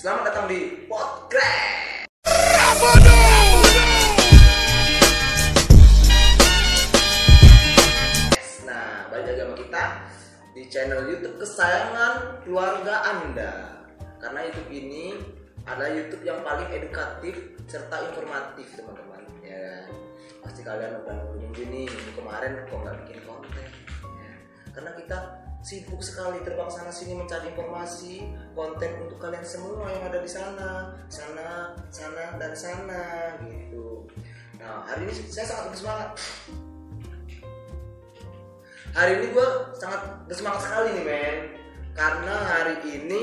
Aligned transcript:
Selamat 0.00 0.32
datang 0.32 0.48
di 0.48 0.88
Podcast. 0.88 2.08
Nah, 8.64 9.12
balik 9.12 9.28
lagi 9.28 9.40
sama 9.44 9.54
kita 9.60 9.84
di 10.56 10.62
channel 10.72 11.04
YouTube 11.04 11.36
kesayangan 11.36 12.40
keluarga 12.48 13.12
Anda. 13.12 13.52
Karena 14.16 14.48
YouTube 14.48 14.72
ini 14.72 15.20
adalah 15.68 15.92
YouTube 15.92 16.24
yang 16.24 16.40
paling 16.48 16.72
edukatif 16.72 17.60
serta 17.68 18.00
informatif, 18.08 18.72
teman-teman. 18.80 19.20
Ya, 19.44 19.84
pasti 20.40 20.64
kalian 20.64 20.96
udah 21.04 21.28
nunggu 21.36 21.68
nih 21.68 21.92
kemarin 22.16 22.64
kok 22.72 22.80
nggak 22.88 23.04
bikin 23.04 23.20
konten. 23.28 23.68
Ya, 24.16 24.32
karena 24.72 24.96
kita 24.96 25.16
sibuk 25.60 26.00
sekali 26.00 26.40
terbang 26.40 26.72
sana 26.72 26.88
sini 26.88 27.20
mencari 27.20 27.52
informasi 27.52 28.24
konten 28.56 28.90
untuk 29.04 29.20
kalian 29.20 29.44
semua 29.44 29.92
yang 29.92 30.04
ada 30.08 30.18
di 30.24 30.30
sana. 30.30 30.96
Sana 31.12 31.76
sana 31.92 32.40
dan 32.40 32.52
sana 32.56 33.36
gitu. 33.44 34.08
Nah 34.56 34.88
hari 34.88 35.08
ini 35.08 35.12
saya 35.28 35.46
sangat 35.48 35.76
bersemangat. 35.76 36.10
Hari 38.90 39.12
ini 39.22 39.26
gue 39.30 39.48
sangat 39.78 40.00
bersemangat 40.26 40.60
sekali 40.64 40.88
nih 40.96 41.04
men. 41.04 41.38
Karena 41.92 42.36
hari 42.48 42.76
ini 42.88 43.20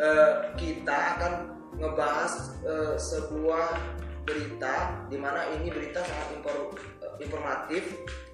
eh, 0.00 0.32
kita 0.56 0.96
akan 1.16 1.32
ngebahas 1.76 2.32
eh, 2.64 2.94
sebuah 2.96 3.76
berita 4.24 5.06
di 5.12 5.18
mana 5.20 5.44
ini 5.58 5.68
berita 5.68 6.00
sangat 6.00 6.28
impor- 6.40 6.72
eh, 7.04 7.14
informatif 7.20 7.84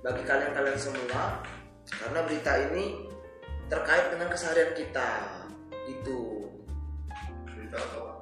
bagi 0.07 0.23
kalian-kalian 0.23 0.79
semua. 0.79 1.43
Karena 1.87 2.23
berita 2.27 2.53
ini 2.71 3.06
terkait 3.67 4.07
dengan 4.15 4.29
keseharian 4.31 4.73
kita. 4.75 5.11
Gitu. 5.87 6.51
Berita 7.47 7.79
apa 7.79 7.97
Pak? 7.99 8.15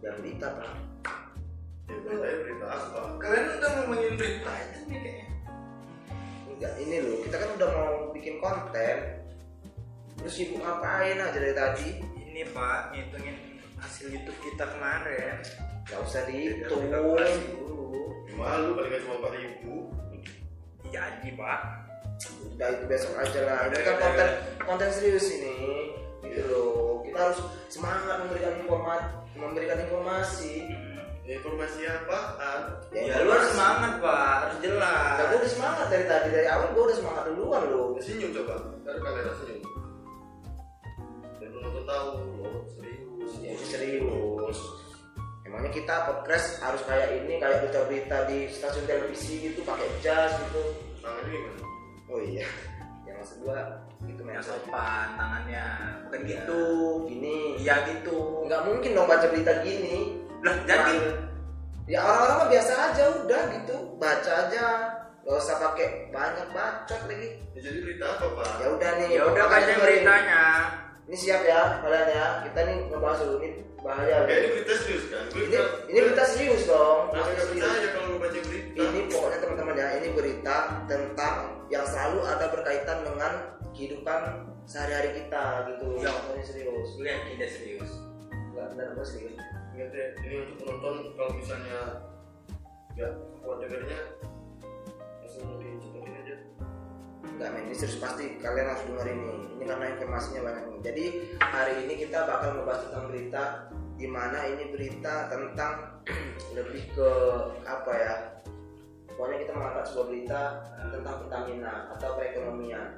ya 0.00 0.10
berita 0.16 0.48
pak. 0.56 0.72
Ya 1.92 1.96
berita 2.00 2.28
berita 2.40 2.66
apa? 2.72 3.00
Kalian 3.20 3.46
udah 3.60 3.70
ngomongin 3.76 4.12
berita 4.16 4.52
itu 4.64 4.78
nih 4.88 4.98
kayaknya. 5.04 5.26
Enggak 6.48 6.74
ini 6.80 6.96
loh. 7.04 7.16
Kita 7.28 7.36
kan 7.36 7.50
udah 7.60 7.68
mau 7.68 7.92
bikin 8.16 8.34
konten. 8.40 8.96
Terus 10.16 10.32
sibuk 10.32 10.60
ngapain 10.64 11.20
aja 11.20 11.36
dari 11.36 11.52
tadi? 11.52 11.88
Ini 12.16 12.48
pak 12.52 12.96
ngitungin 12.96 13.36
hasil 13.76 14.08
YouTube 14.08 14.40
kita 14.40 14.64
kemarin. 14.72 15.44
Nggak 15.84 16.00
usah 16.00 16.24
Iya, 16.28 16.64
dihitung. 16.64 16.88
dulu. 16.88 18.00
Malu. 18.40 18.72
Paling 18.80 19.00
cuma 19.04 19.14
empat 19.20 19.32
ribu. 19.36 19.74
Jadi 20.88 21.28
pak 21.36 21.89
udah 22.28 22.68
itu 22.76 22.84
besok 22.86 23.12
aja 23.16 23.40
lah. 23.48 23.58
Ini 23.72 23.82
kan 23.84 23.96
konten 23.96 24.28
konten 24.64 24.88
serius 24.92 25.26
ini. 25.32 25.56
Gitu 26.24 26.44
loh. 26.52 27.00
Kita 27.04 27.18
harus 27.30 27.40
semangat 27.72 28.16
memberikan 28.26 28.54
informasi 28.60 29.20
memberikan 29.40 29.78
informasi. 29.88 30.68
Ya, 31.20 31.38
informasi 31.38 31.86
apaan 31.86 32.74
ya 32.90 33.22
lu 33.22 33.30
harus 33.30 33.54
semangat 33.54 33.92
pak. 34.02 34.34
Harus 34.50 34.58
jelas. 34.66 35.14
Nah, 35.14 35.24
gue 35.30 35.38
udah 35.38 35.52
semangat 35.52 35.86
dari 35.86 36.04
tadi 36.10 36.28
dari 36.34 36.48
awal 36.50 36.68
gue 36.74 36.82
udah 36.90 36.96
semangat 36.98 37.22
duluan 37.30 37.62
loh 37.70 37.86
senyum 38.02 38.30
coba. 38.34 38.54
Dari 38.82 38.98
kamera 38.98 39.30
senyum. 39.38 39.62
Dan 41.38 41.48
penonton 41.54 41.84
tahu 41.86 42.08
oh 42.42 42.60
serius. 42.74 43.32
Ya, 43.38 43.50
ini 43.54 43.64
serius. 43.68 44.58
Emangnya 45.46 45.70
kita 45.74 45.94
podcast 46.06 46.62
harus 46.62 46.82
kayak 46.86 47.10
ini, 47.22 47.42
kayak 47.42 47.66
berita-berita 47.66 48.16
di 48.30 48.46
stasiun 48.54 48.86
televisi 48.86 49.50
gitu, 49.50 49.66
pakai 49.66 49.86
jas 49.98 50.30
gitu. 50.46 50.62
tangannya 51.02 51.32
gimana 51.32 51.69
Oh 52.10 52.18
iya, 52.18 52.42
yang 53.06 53.22
maksud 53.22 53.46
gua 53.46 53.86
gitu 54.02 54.20
yang 54.26 54.42
sopan 54.42 55.14
tangannya. 55.14 55.66
Bukan 56.06 56.20
Iya. 56.26 56.28
gitu. 56.34 56.62
Gini, 57.06 57.38
iya 57.62 57.74
gitu. 57.86 58.44
Nggak 58.50 58.62
mungkin 58.66 58.90
dong 58.98 59.06
baca 59.06 59.26
berita 59.30 59.62
gini. 59.62 60.18
lah 60.40 60.56
jadi? 60.64 60.96
Ya 61.84 62.00
orang-orang 62.00 62.36
mah 62.40 62.48
biasa 62.48 62.72
aja 62.90 63.04
udah 63.22 63.42
gitu, 63.60 63.76
baca 64.00 64.32
aja. 64.48 64.66
Gak 65.20 65.36
usah 65.36 65.60
pakai 65.60 66.08
banyak 66.08 66.48
bacot 66.56 67.00
lagi. 67.04 67.36
ya, 67.52 67.60
jadi 67.60 67.78
berita 67.84 68.04
apa 68.16 68.26
pak? 68.40 68.52
Ya 68.56 68.66
udah 68.72 68.90
nih. 68.96 69.08
ya 69.20 69.22
udah 69.28 69.44
baca 69.52 69.72
beritanya 69.84 70.42
Ini 71.10 71.16
siap 71.18 71.42
ya 71.42 71.82
kalian 71.82 72.06
ya. 72.06 72.26
Kita 72.46 72.60
nih 72.62 72.76
ngebahas 72.86 73.18
dulu 73.26 73.36
ini 73.42 73.66
bahaya. 73.82 74.22
ya 74.30 74.36
ini 74.38 74.48
berita 74.54 74.74
serius 74.78 75.04
kan 75.10 75.24
Ini 75.26 75.42
berita 75.42 75.60
ini 75.90 75.98
berita 76.06 76.24
serius 76.30 76.62
dong. 76.70 76.98
Masa 77.10 77.34
Berita 77.34 77.42
serius. 77.50 77.90
kalau 77.90 78.18
baca 78.22 78.38
berita 78.46 78.78
ini 78.78 79.00
pokoknya 79.10 79.38
teman-teman 79.42 79.74
ya 79.74 79.86
ini 79.98 80.08
berita 80.14 80.56
tentang 80.86 81.34
yang 81.66 81.84
selalu 81.84 82.18
ada 82.22 82.46
berkaitan 82.54 82.98
dengan 83.02 83.32
kehidupan 83.74 84.20
sehari-hari 84.64 85.10
kita 85.18 85.44
gitu 85.74 85.86
Ya. 85.98 86.12
ini 86.30 86.44
serius 86.46 86.88
lihat 87.02 87.20
tidak 87.26 87.50
serius 87.50 87.90
nggak 88.54 88.66
benar 88.70 88.86
apa 88.94 89.02
serius 89.02 89.34
ya, 89.74 89.86
ini 90.22 90.34
untuk 90.46 90.56
penonton 90.62 90.94
kalau 91.16 91.32
misalnya 91.34 91.80
nggak 92.94 93.12
kuat 93.42 93.56
dengarnya 93.64 94.00
nggak 97.40 97.56
men 97.56 97.72
ini 97.72 97.74
serius 97.74 97.96
pasti 97.96 98.36
kalian 98.36 98.68
harus 98.68 98.84
dengar 98.84 99.08
ini. 99.08 99.32
Ini 99.56 99.64
karena 99.64 99.86
informasinya 99.96 100.40
banyak 100.44 100.64
nih. 100.68 100.78
Jadi 100.84 101.04
hari 101.40 101.74
ini 101.88 101.94
kita 102.04 102.28
bakal 102.28 102.60
membahas 102.60 102.84
tentang 102.84 103.04
berita 103.08 103.44
di 103.96 104.06
mana 104.08 104.38
ini 104.44 104.64
berita 104.68 105.32
tentang 105.32 106.04
lebih 106.56 106.84
ke 106.92 107.10
apa 107.64 107.92
ya 107.96 108.14
pokoknya 109.08 109.36
kita 109.44 109.52
mengangkat 109.56 109.84
sebuah 109.88 110.06
berita 110.08 110.40
tentang 110.92 111.16
Pertamina 111.24 111.74
atau 111.96 112.08
perekonomian. 112.16 112.88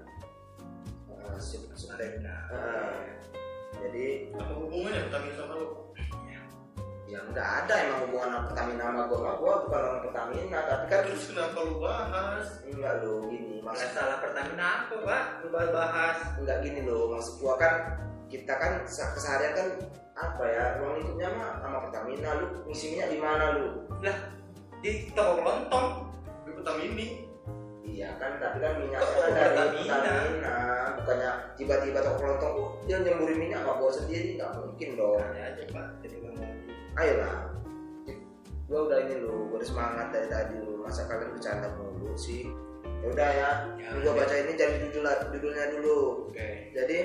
Sub- 1.38 1.70
sub- 1.78 1.94
eh, 1.98 2.98
jadi 3.78 4.06
apa 4.34 4.52
hubungannya 4.58 5.06
Pertamina 5.06 5.34
sama 5.38 5.54
lu 5.58 5.81
ya 7.12 7.20
nggak 7.28 7.48
ada 7.64 7.74
emang 7.84 8.00
hubungan 8.08 8.48
Pertamina 8.48 8.84
sama 8.88 9.02
gua. 9.04 9.20
Mah 9.20 9.34
gua 9.36 9.54
bukan 9.68 9.80
orang 9.84 10.00
Pertamina 10.08 10.58
tapi 10.64 10.84
kan 10.88 11.00
terus 11.04 11.24
kenapa 11.28 11.58
lu 11.60 11.74
bahas. 11.76 12.46
Enggak 12.64 12.94
lo 13.04 13.12
gini 13.28 13.56
maksud 13.60 13.88
masalah 13.92 14.16
Pertamina 14.24 14.66
apa 14.88 14.94
pak? 15.04 15.22
Lu 15.44 15.48
bahas. 15.52 16.16
Enggak 16.40 16.58
gini 16.64 16.80
lo 16.88 17.12
maksud 17.12 17.34
gua 17.44 17.54
kan 17.60 17.74
kita 18.32 18.56
kan 18.56 18.72
se- 18.88 19.12
keseharian 19.12 19.52
kan 19.52 19.68
apa 20.12 20.44
ya 20.48 20.64
ruang 20.80 20.94
lingkupnya 21.04 21.28
mah 21.36 21.50
sama 21.60 21.78
Pertamina. 21.84 22.30
Lu 22.40 22.46
ngisi 22.64 22.96
minyak 22.96 23.08
di 23.12 23.18
mana 23.20 23.44
lu? 23.60 23.66
Lah 24.00 24.16
di 24.80 25.12
toko 25.12 25.44
lontong 25.44 25.88
di 26.48 26.50
Pertamini 26.56 27.08
iya 27.82 28.16
kan 28.16 28.40
tapi 28.40 28.56
kan 28.56 28.72
minyak 28.80 29.04
kan 29.04 29.30
dari 29.36 29.52
Pertamina? 29.52 29.94
Pertamina. 30.00 30.56
Bukannya 31.02 31.30
tiba-tiba 31.60 31.98
toko 32.00 32.16
kelontong 32.24 32.52
oh, 32.56 32.68
dia 32.88 32.96
nyemburin 33.04 33.36
minyak 33.36 33.68
nggak 33.68 33.76
bawa 33.76 33.92
sendiri 33.92 34.40
nggak 34.40 34.54
mungkin 34.56 34.88
dong. 34.96 35.20
Ada 35.20 35.40
aja 35.52 35.62
pak. 35.68 35.86
Jadi 36.00 36.14
ngomong 36.24 36.31
ayolah 36.98 37.52
gua 38.72 38.88
udah 38.88 38.98
ini 39.04 39.14
lo 39.20 39.52
gua 39.52 39.60
udah 39.60 39.68
semangat 39.68 40.06
dari 40.16 40.28
tadi 40.32 40.54
lo 40.64 40.80
masa 40.80 41.04
kalian 41.04 41.36
bercanda 41.36 41.68
mulu 41.76 42.16
sih? 42.16 42.48
Ya 43.04 43.06
udah 43.12 43.30
ya. 43.30 43.50
Ya, 43.76 43.88
gua 44.00 44.12
oke. 44.16 44.18
baca 44.24 44.34
ini 44.34 44.52
jadi 44.56 44.74
judul 44.88 45.04
judulnya 45.36 45.64
dulu. 45.76 46.30
Oke. 46.32 46.72
Jadi 46.72 46.98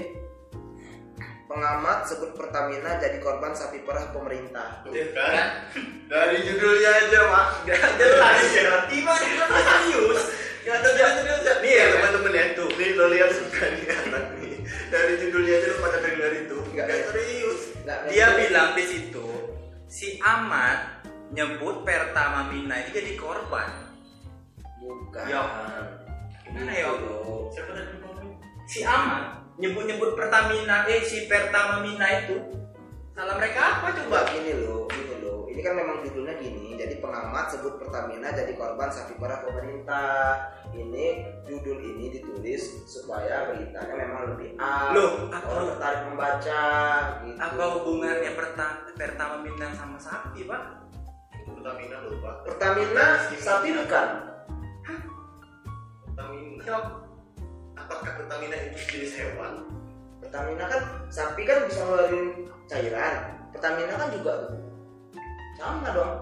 pengamat 1.48 2.08
sebut 2.08 2.36
Pertamina 2.36 3.00
jadi 3.00 3.18
korban 3.24 3.56
sapi 3.56 3.84
perah 3.84 4.12
pemerintah. 4.12 4.84
Tuh 4.84 4.94
kan? 5.16 5.72
Dari 6.12 6.38
judulnya 6.44 6.92
aja 7.08 7.20
mak. 7.32 7.48
Gak 7.68 7.92
jelas. 8.00 8.40
Ya 8.52 8.76
tiba 8.92 9.14
tiba 9.16 9.46
serius? 9.48 10.22
Gak 10.68 10.76
ada 10.84 10.90
jelas 10.96 11.14
serius. 11.24 11.42
Nih 11.64 11.74
ya 11.74 11.86
teman-teman 11.96 12.32
ya. 12.36 12.46
Tuh 12.56 12.70
nih 12.76 12.90
lo 12.96 13.06
lihat 13.12 13.32
suka 13.32 13.64
nih. 13.76 13.86
Anak 14.08 14.26
nih 14.40 14.56
dari 14.88 15.14
judulnya 15.20 15.54
aja 15.60 15.68
lo 15.68 15.78
pada 15.84 15.98
dengar 16.04 16.32
itu 16.36 16.58
ya. 16.76 16.84
serius. 17.12 17.60
Dia 18.12 18.28
bilang 18.36 18.76
di 18.76 18.84
situ 18.84 19.47
si 19.88 20.20
Ahmad 20.20 21.04
nyebut 21.32 21.84
Pertamina 21.88 22.76
ini 22.84 22.90
jadi 22.92 23.14
korban 23.16 23.68
bukan 24.84 25.26
Ya. 25.28 25.44
Gimana 26.48 26.72
ya? 26.72 26.88
Gitu. 26.96 27.16
siapa 27.52 27.72
tadi 27.76 27.96
si 28.68 28.80
Ahmad 28.84 29.44
nyebut-nyebut 29.60 30.16
Pertamina 30.16 30.88
eh 30.88 31.04
si 31.04 31.28
Pertamina 31.28 32.08
itu 32.24 32.38
salah 33.18 33.36
mereka 33.36 33.82
apa 33.82 33.88
coba 33.98 34.28
gini 34.32 34.54
loh 34.62 34.86
gini 34.88 35.16
loh 35.24 35.27
ini 35.58 35.66
kan 35.66 35.74
memang 35.74 36.06
judulnya 36.06 36.38
gini 36.38 36.78
jadi 36.78 37.02
pengamat 37.02 37.50
sebut 37.50 37.82
Pertamina 37.82 38.30
jadi 38.30 38.54
korban 38.54 38.94
sapi 38.94 39.18
perah 39.18 39.42
pemerintah. 39.42 40.54
Ini 40.70 41.26
judul 41.50 41.82
ini 41.82 42.14
ditulis 42.14 42.86
supaya 42.86 43.50
beritanya 43.50 43.98
memang 43.98 44.38
lebih 44.38 44.54
up. 44.62 44.94
Loh, 44.94 45.34
apa- 45.34 45.50
orang 45.50 45.66
tertarik 45.74 46.02
membaca 46.14 46.64
gitu. 47.26 47.42
Apa 47.42 47.64
hubungannya 47.74 48.32
Perta 48.38 48.86
Pertamina 48.94 49.68
sama 49.74 49.98
sapi 49.98 50.46
pak? 50.46 50.62
Pertamina 51.50 52.06
lo 52.06 52.22
pak 52.22 52.36
Pertamina 52.46 53.06
sapi 53.34 53.70
bukan? 53.74 54.08
Pertamina. 56.06 56.64
Yok. 56.70 56.86
apakah 57.74 58.14
Pertamina 58.14 58.58
itu 58.62 58.78
jenis 58.94 59.26
hewan? 59.26 59.66
Pertamina 60.22 60.70
kan 60.70 60.82
sapi 61.10 61.50
kan 61.50 61.66
bisa 61.66 61.82
ngeluarin 61.82 62.46
cairan. 62.70 63.16
Pertamina 63.50 63.98
kan 63.98 64.14
juga 64.14 64.34
tuh 64.46 64.68
sama 65.58 65.90
dong. 65.92 66.14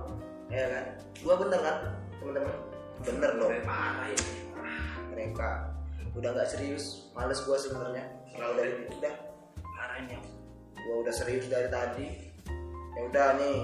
Ya 0.47 0.65
kan? 0.71 0.85
Gua 1.21 1.35
bener 1.39 1.59
kan 1.59 1.77
teman-teman? 2.19 2.55
Bener 3.03 3.31
dong. 3.35 3.51
Parah 3.67 4.07
ya 4.09 4.19
mereka 5.11 5.49
udah 6.15 6.29
nggak 6.31 6.49
serius. 6.49 7.11
Males 7.11 7.43
gua 7.43 7.59
sebenarnya. 7.59 8.03
Selalu 8.31 8.51
udah 8.55 8.67
udah 8.99 9.13
parahnya 9.59 10.19
gua 10.87 10.95
udah 11.03 11.13
serius 11.13 11.45
dari 11.51 11.67
tadi. 11.67 12.07
Ya 12.95 13.01
udah 13.11 13.27
nih. 13.39 13.59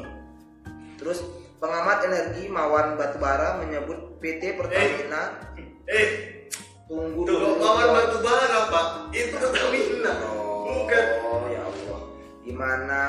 Terus 0.99 1.23
pengamat 1.63 2.03
energi 2.05 2.51
Mawan 2.51 2.99
Batubara 2.99 3.63
menyebut 3.63 4.19
PT 4.19 4.59
Pertamina 4.59 5.39
eh 5.87 6.09
tunggu 6.85 7.23
tuh 7.23 7.35
dulu. 7.39 7.57
Kawan 7.57 7.87
Bro. 7.87 7.95
batu 7.95 8.17
bara 8.19 8.59
pak. 8.67 8.85
Itu 9.15 9.35
Pertamina. 9.39 10.13
Oh, 10.27 10.85
bukan 10.85 11.05
Gimana? 12.41 13.01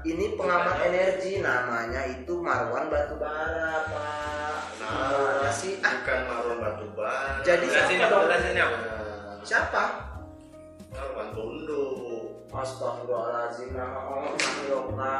Ini 0.00 0.32
pengamat 0.32 0.80
energi 0.82 1.44
namanya 1.44 2.08
itu 2.08 2.40
Marwan 2.40 2.88
Batubara, 2.88 3.84
Pak. 3.84 4.56
Gimana 4.78 5.44
nah 5.44 5.52
sih? 5.52 5.76
Ah, 5.84 5.92
bukan 6.00 6.18
marwan 6.24 6.58
batu 6.58 6.86
bara 6.96 7.44
Jadi 7.44 7.66
siapa 7.68 7.92
apa? 7.92 8.08
dong? 8.08 8.22
Jelasin 8.24 8.56
apa? 8.56 8.78
siapa? 9.44 9.84
marwan 10.88 11.28
tondo 11.30 11.84
Astagfirullahaladzim 12.48 13.76
nama 13.76 14.00
orang 14.08 14.34
Yoka. 14.66 15.16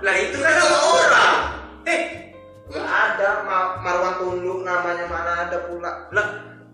Lah 0.00 0.14
itu 0.16 0.36
kan 0.40 0.52
nama 0.56 0.78
orang. 0.80 1.36
Eh, 1.84 2.02
Gak 2.72 2.88
ada 2.88 3.44
Ma- 3.44 3.76
Marwan 3.78 4.16
Tunduk 4.16 4.64
namanya 4.64 5.04
mana 5.04 5.32
ada 5.46 5.68
pula. 5.68 6.08
lah 6.08 6.26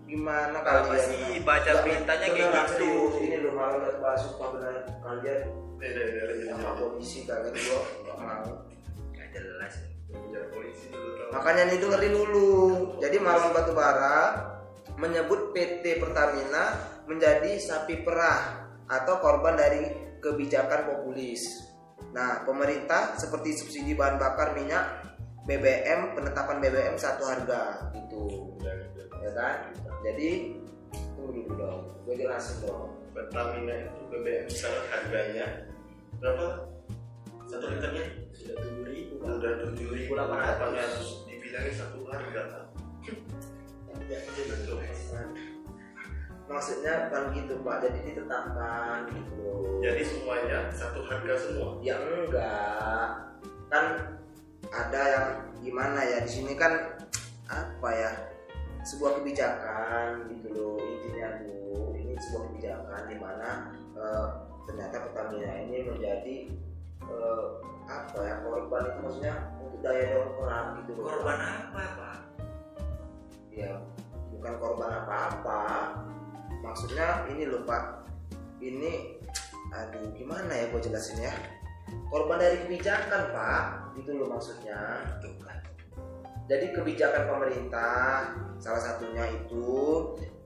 Gimana 0.09 0.57
kalian? 0.65 1.05
sih 1.05 1.37
baca 1.45 1.69
Nggak, 1.69 1.85
beritanya 1.85 2.27
kayak 2.33 2.49
gitu? 2.73 2.91
Ini 3.21 3.37
loh 3.45 3.53
Marwan 3.53 3.85
Batubara 3.85 4.17
sumpah 4.17 4.47
benar 4.57 4.75
kalian 5.05 5.39
deh 5.77 5.89
deh 5.93 6.05
deh 6.09 6.49
sama 6.49 6.69
polisi 6.81 7.29
kalian 7.29 7.53
gua 7.53 7.81
gak 8.09 8.17
mau. 8.17 8.49
Gak 9.13 9.27
jelas. 9.37 9.73
polisi 10.49 10.89
dulu 10.89 11.29
Makanya 11.29 11.63
nih 11.69 11.77
dengerin 11.77 12.13
dulu. 12.17 12.51
Jadi 12.97 13.17
Marwan 13.21 13.53
Batubara 13.53 14.17
menyebut 14.97 15.53
PT 15.53 16.01
Pertamina 16.01 16.73
menjadi 17.05 17.61
sapi 17.61 18.01
perah 18.01 18.65
atau 18.89 19.21
korban 19.21 19.53
dari 19.53 19.85
kebijakan 20.17 20.89
populis. 20.89 21.69
Nah, 22.09 22.41
pemerintah 22.41 23.13
seperti 23.13 23.53
subsidi 23.53 23.93
bahan 23.93 24.17
bakar 24.17 24.57
minyak, 24.57 25.05
BBM, 25.45 26.17
penetapan 26.17 26.57
BBM 26.57 26.97
satu 26.97 27.29
harga 27.29 27.93
gitu. 27.93 28.57
Ya 28.65 28.98
kan? 29.35 29.55
Jadi 30.05 30.29
tunggu 31.15 31.31
dulu 31.35 31.51
dong. 31.59 31.81
Gue 32.07 32.15
jelasin 32.19 32.63
dong. 32.63 32.95
Pertamina 33.11 33.73
itu 33.89 34.01
BBM 34.13 34.47
sekarang 34.47 34.85
harganya. 34.89 35.47
Berapa? 36.23 36.47
Satu 37.49 37.65
liternya? 37.67 38.05
Sudah 38.31 38.55
tujuh 38.61 38.85
ribu 38.87 39.13
udah 39.19 39.53
tujuh 39.67 39.87
ribu. 39.91 40.11
Delapan 40.15 40.71
ratus 40.77 41.25
dibilangin 41.27 41.73
satu 41.75 42.05
harga 42.07 42.41
kan 42.47 42.69
betul. 44.09 44.77
Maksudnya 46.49 46.93
bukan 47.07 47.23
gitu 47.37 47.53
Pak. 47.61 47.77
Jadi 47.85 47.99
ditetapkan 48.09 48.99
gitu. 49.13 49.49
jadi 49.85 50.01
semuanya 50.01 50.59
satu 50.73 51.05
harga 51.05 51.33
semua? 51.37 51.77
Ya 51.85 51.95
enggak. 52.01 53.09
Kan 53.69 53.85
ada 54.73 55.01
yang 55.05 55.27
gimana 55.61 56.01
ya? 56.01 56.17
Di 56.25 56.31
sini 56.31 56.57
kan 56.57 56.97
apa 57.49 57.89
ya 57.93 58.11
sebuah 58.83 59.21
kebijakan 59.21 60.31
gitu 60.31 60.47
loh 60.55 60.77
intinya 60.79 61.43
bu 61.43 61.93
ini 61.95 62.15
sebuah 62.17 62.41
kebijakan 62.51 63.01
di 63.11 63.17
mana 63.19 63.49
eh, 63.95 64.27
ternyata 64.65 64.95
Pertamina 65.09 65.51
ini 65.67 65.77
menjadi 65.87 66.35
eh, 67.03 67.45
apa 67.89 68.19
ya 68.21 68.35
korban 68.45 68.85
itu 68.85 68.99
maksudnya 69.01 69.33
untuk 69.59 69.79
daya 69.81 70.03
dorong 70.13 70.33
perang 70.37 70.67
gitu 70.85 70.91
loh. 71.01 71.05
Korban 71.09 71.39
apa, 71.41 71.83
Pak? 71.97 72.17
ya 73.59 73.75
bukan 74.31 74.53
korban 74.55 74.91
apa-apa. 75.03 75.61
Maksudnya 76.63 77.27
ini 77.27 77.43
loh 77.43 77.67
pak. 77.67 78.07
Ini 78.63 79.19
aduh 79.75 80.15
gimana 80.15 80.51
ya 80.51 80.71
gue 80.71 80.79
jelasin 80.79 81.19
ya? 81.19 81.33
Korban 82.07 82.39
dari 82.39 82.63
kebijakan 82.63 83.35
pak. 83.35 83.63
Gitu 83.99 84.15
loh 84.15 84.31
maksudnya. 84.31 85.03
Tuh 85.19 85.35
kan. 85.43 85.59
Jadi 86.49 86.73
kebijakan 86.73 87.29
pemerintah 87.29 88.33
salah 88.57 88.81
satunya 88.81 89.29
itu 89.29 89.69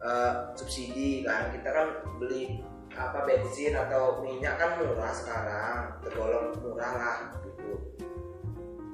eh, 0.03 0.31
subsidi 0.59 1.23
kan. 1.23 1.55
Kita 1.55 1.69
kan 1.71 1.87
beli 2.19 2.59
apa 2.93 3.25
bensin 3.25 3.73
atau 3.73 4.21
minyak 4.21 4.59
kan 4.61 4.77
murah 4.77 5.09
sekarang 5.15 5.97
tergolong 6.03 6.53
murah 6.59 6.93
lah 6.93 7.17
gitu. 7.47 7.71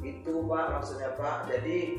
Itu 0.06 0.45
pak 0.45 0.65
maksudnya 0.77 1.17
pak. 1.17 1.50
Jadi 1.50 1.97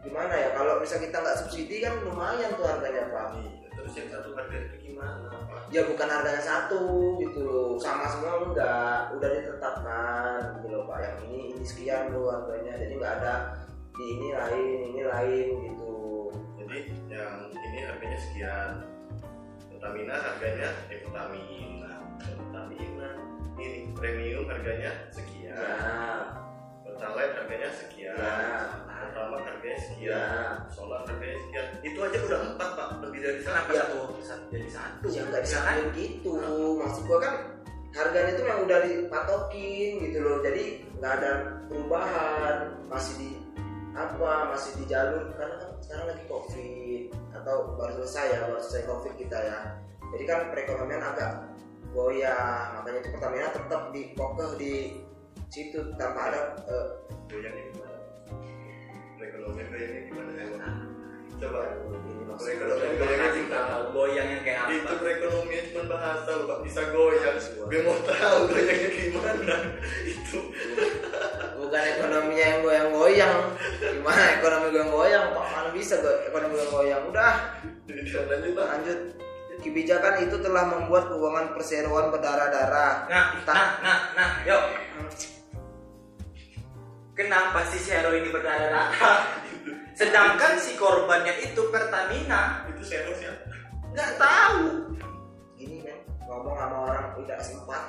gimana 0.00 0.32
ya 0.32 0.56
kalau 0.56 0.80
misal 0.80 1.04
kita 1.04 1.20
nggak 1.20 1.38
subsidi 1.44 1.84
kan 1.84 2.00
lumayan 2.00 2.56
tuh 2.56 2.64
harganya 2.64 3.12
pak. 3.12 3.36
Iya, 3.36 3.68
terus 3.76 3.92
yang 3.92 4.08
satu 4.08 4.32
harga 4.32 4.56
itu 4.56 4.76
gimana 4.88 5.28
pak? 5.52 5.68
Ya 5.68 5.84
bukan 5.84 6.08
harganya 6.08 6.40
satu 6.40 6.82
gitu 7.20 7.44
loh. 7.44 7.70
Sama 7.76 8.08
semua 8.08 8.40
enggak. 8.40 9.12
Udah 9.20 9.28
ditetapkan 9.36 10.40
gitu 10.56 10.66
loh 10.72 10.88
pak. 10.88 10.98
Yang 11.04 11.16
ini 11.28 11.40
ini 11.54 11.64
sekian 11.68 12.08
loh 12.10 12.32
harganya. 12.32 12.72
Jadi 12.80 12.92
nggak 12.96 13.14
ada 13.20 13.34
di 13.94 14.04
ini 14.18 14.28
lain 14.34 14.78
ini 14.90 15.02
lain 15.06 15.50
gitu. 15.70 15.94
Jadi 16.58 16.78
yang 17.06 17.46
ini 17.54 17.78
harganya 17.86 18.18
sekian. 18.18 18.70
Pertamina 19.70 20.14
harganya 20.18 20.68
eh 20.90 20.98
Pertamina 21.06 21.92
Pertamina. 22.18 23.10
Ini 23.54 23.94
premium 23.94 24.50
harganya 24.50 24.90
sekian. 25.14 25.54
Ya. 25.54 25.78
Pertalite 26.82 27.34
harganya 27.38 27.70
sekian. 27.70 28.18
Ya. 28.18 28.34
Pertama 28.82 29.38
harganya 29.46 29.78
sekian. 29.78 30.10
Ya. 30.10 30.22
Solar 30.66 31.06
harganya 31.06 31.38
sekian. 31.46 31.66
Itu 31.86 31.98
aja 32.02 32.18
udah 32.18 32.40
empat 32.50 32.70
pak. 32.74 32.88
Lebih 33.06 33.18
dari 33.22 33.40
sana 33.46 33.60
Ya. 33.70 33.86
satu, 33.86 33.98
satu 34.18 34.44
jadi 34.50 34.68
satu? 34.74 35.06
ya 35.06 35.22
nggak 35.30 35.42
Ya 35.46 35.60
kan? 35.62 35.78
gitu. 35.94 36.34
Maksud 36.82 37.02
gua 37.06 37.18
kan 37.22 37.34
harganya 37.94 38.30
itu 38.34 38.42
yang 38.42 38.60
udah 38.66 38.78
dipatokin 38.82 39.90
gitu 40.02 40.18
loh. 40.18 40.42
Jadi 40.42 40.82
nggak 40.98 41.12
ada 41.22 41.30
perubahan. 41.70 42.56
Masih 42.90 43.14
di 43.22 43.28
apa? 43.94 44.50
Masih 44.50 44.82
di 44.82 44.84
jalur? 44.90 45.30
Karena 45.38 45.54
kan 45.62 45.70
sekarang 45.78 46.06
lagi 46.10 46.24
covid. 46.26 47.02
Atau 47.30 47.78
baru 47.78 47.92
selesai 48.02 48.26
ya 48.34 48.38
baru 48.50 48.60
selesai 48.60 48.84
covid 48.90 49.12
kita 49.14 49.38
ya. 49.38 49.58
Jadi 50.14 50.24
kan 50.26 50.50
perekonomian 50.50 51.02
agak 51.02 51.32
goyah 51.94 52.74
makanya 52.74 53.06
itu 53.06 53.10
Pertamina 53.14 53.54
tetap 53.54 53.82
di 53.94 54.02
kokoh 54.18 54.58
di 54.58 55.02
situ. 55.50 55.94
Tanpa 55.94 56.34
ada 56.34 56.40
gimana? 57.30 57.98
Perekonomian 59.14 59.66
goyangnya 59.70 60.00
gimana? 60.10 60.30
Coba. 61.34 61.60
Ini 61.66 62.22
maksud 62.26 62.46
Perekonomian 62.46 62.98
Coba 62.98 63.30
gimana? 63.34 63.74
goyang 63.94 64.28
yang 64.38 64.42
kayak 64.42 64.62
itu 64.74 64.86
apa? 64.90 64.98
perekonomian 64.98 65.64
cuma 65.70 65.84
bahasa 65.86 66.30
lo 66.34 66.42
pak. 66.50 66.58
Bisa 66.66 66.82
goyang. 66.90 67.36
Gue 67.70 67.80
mau 67.86 67.98
tahu 68.02 68.38
goyangnya 68.50 68.90
gimana. 68.90 69.56
Itu 70.02 70.40
bukan 71.64 71.82
ekonominya 71.96 72.44
yang 72.44 72.60
goyang-goyang. 72.60 73.36
Gimana 73.80 74.22
ekonomi 74.38 74.66
goyang-goyang? 74.70 75.24
Pak 75.32 75.46
mana 75.48 75.70
bisa 75.72 75.94
go- 76.04 76.20
ekonomi 76.28 76.54
goyang-goyang? 76.60 77.02
Udah. 77.08 77.34
Udah, 77.88 78.22
lanjut 78.28 78.52
pak. 78.52 78.66
Lanjut. 78.76 78.98
Kebijakan 79.64 80.14
itu 80.28 80.36
telah 80.44 80.64
membuat 80.68 81.08
keuangan 81.08 81.56
perseroan 81.56 82.12
berdarah-darah. 82.12 83.08
Nah, 83.08 83.26
nah, 83.48 83.68
nah, 83.80 83.98
nah, 84.12 84.30
yuk. 84.44 84.60
Kenapa 87.16 87.64
si 87.72 87.78
Zero 87.80 88.12
ini 88.12 88.28
berdarah-darah? 88.28 88.92
Sedangkan 89.94 90.58
si 90.58 90.76
korbannya 90.76 91.32
itu 91.40 91.70
Pertamina. 91.72 92.66
Itu 92.68 92.82
serius 92.84 93.22
ya 93.24 93.32
nggak 93.94 94.12
tahu. 94.18 94.60
ini 95.54 95.86
kan 95.86 95.98
ngomong 96.26 96.58
sama 96.58 96.76
orang 96.90 97.06
tidak 97.22 97.40
sempat 97.40 97.82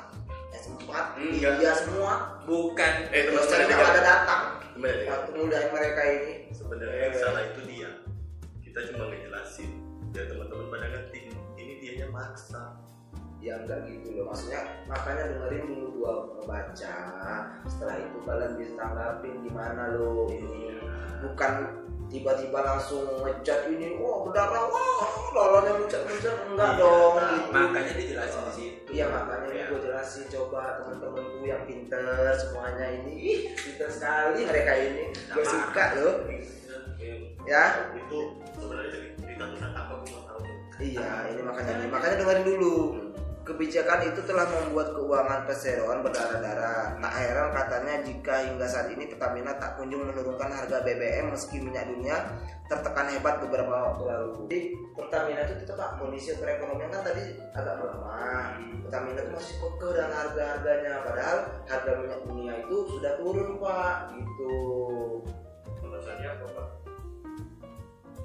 ya 0.55 0.59
sempat 0.63 1.05
Enggak. 1.19 1.53
dia 1.59 1.73
semua. 1.75 2.13
Bukan. 2.47 2.93
eh 3.11 3.23
terus 3.27 3.45
teman-teman 3.51 3.75
ternyata 3.75 3.91
ada 3.91 4.03
datang. 4.03 4.43
Waktu 4.79 5.29
mudahin 5.35 5.69
mereka 5.71 6.01
ini. 6.07 6.33
Sebenarnya 6.55 6.99
yang 7.11 7.15
salah 7.19 7.41
itu 7.43 7.61
dia. 7.67 7.91
Kita 8.63 8.79
cuma 8.91 9.03
ngejelasin. 9.11 9.71
Biar 10.15 10.25
teman-teman 10.31 10.65
pada 10.71 10.87
ngerti 10.87 11.19
ini 11.59 11.73
dianya 11.83 12.07
maksa. 12.07 12.79
Ya 13.43 13.59
enggak 13.61 13.83
gitu 13.91 14.15
loh. 14.15 14.31
Maksudnya 14.31 14.61
makanya 14.87 15.23
dengerin 15.35 15.63
dulu 15.69 15.87
gua 16.01 16.13
ngebaca 16.39 16.95
setelah 17.67 17.95
itu 17.99 18.17
kalian 18.23 18.51
bisa 18.57 18.73
tanggapin 18.79 19.35
gimana 19.43 19.83
lo 19.93 20.31
ini. 20.31 20.79
Bukan 21.19 21.51
tiba-tiba 22.07 22.59
langsung 22.59 23.03
ngejat 23.21 23.67
ini 23.67 23.97
wah 23.97 24.23
berdarah. 24.23 24.63
Wah 24.65 25.03
darahnya 25.31 25.71
muncul-muncul 25.75 26.33
enggak 26.47 26.69
Iya, 26.69 26.79
dong 26.79 27.13
nah, 27.13 27.29
gitu. 27.31 27.49
Makanya 27.51 27.93
dijelasin 27.93 28.41
di 28.41 28.51
situ. 28.53 28.89
iya 28.91 29.05
makanya 29.07 29.47
Ya. 29.51 29.65
gue 29.67 29.79
jelasin 29.81 30.25
coba 30.29 30.61
temen-temenku 30.77 31.43
yang 31.43 31.63
pinter 31.63 32.03
semuanya 32.33 32.85
ini. 32.93 33.13
Ih 33.17 33.39
pinter 33.53 33.89
sekali 33.89 34.39
mereka 34.43 34.73
ini. 34.75 35.03
Gue 35.11 35.41
Apa? 35.41 35.51
suka 35.51 35.85
loh. 35.95 36.15
Ya? 37.45 37.63
Itu 37.93 38.19
sebenarnya 38.51 38.89
cerita 39.15 39.43
tentang 39.53 39.73
apa 39.73 39.93
gue 40.01 40.09
tahu. 40.17 40.41
Iya 40.75 41.09
ini 41.29 41.41
makanya 41.41 41.73
nih. 41.77 41.89
Makanya 41.89 42.15
dengerin 42.19 42.45
dulu 42.47 42.75
Kebijakan 43.45 44.09
itu 44.09 44.25
telah 44.25 44.49
membuat 44.49 44.97
keuangan 44.97 45.45
perseroan 45.45 46.01
berdarah-darah. 46.01 46.97
Tak 46.97 47.13
heran 47.13 47.53
katanya 47.53 48.01
jika 48.01 48.41
hingga 48.41 48.65
saat 48.65 48.89
ini 48.89 49.05
Pertamina 49.05 49.53
tak 49.61 49.77
kunjung 49.77 50.01
menurunkan 50.01 50.49
harga 50.49 50.81
BBM 50.81 51.29
meski 51.29 51.61
minyak 51.61 51.85
dunia 51.85 52.25
tertekan 52.65 53.05
hebat 53.13 53.37
beberapa 53.45 53.69
waktu 53.69 54.03
lalu. 54.09 54.29
Jadi 54.49 54.59
Pertamina 54.97 55.45
itu 55.45 55.61
tetap 55.61 56.01
kondisi 56.01 56.33
perekonomian 56.33 56.89
kan 56.89 57.05
tadi 57.05 57.37
agak 57.53 57.85
melemah. 57.85 58.57
Pertamina 58.81 59.19
itu 59.21 59.31
masih 59.37 59.55
kekeh 59.61 59.91
dan 59.93 60.09
harga-harganya 60.09 60.93
padahal 61.05 61.39
harga 61.69 61.91
minyak 62.01 62.21
dunia 62.25 62.53
itu 62.65 62.77
sudah 62.97 63.13
turun 63.21 63.61
pak 63.61 63.95
gitu 64.17 64.53
alasannya 65.85 66.27
apa 66.33 66.45
pak 66.49 66.84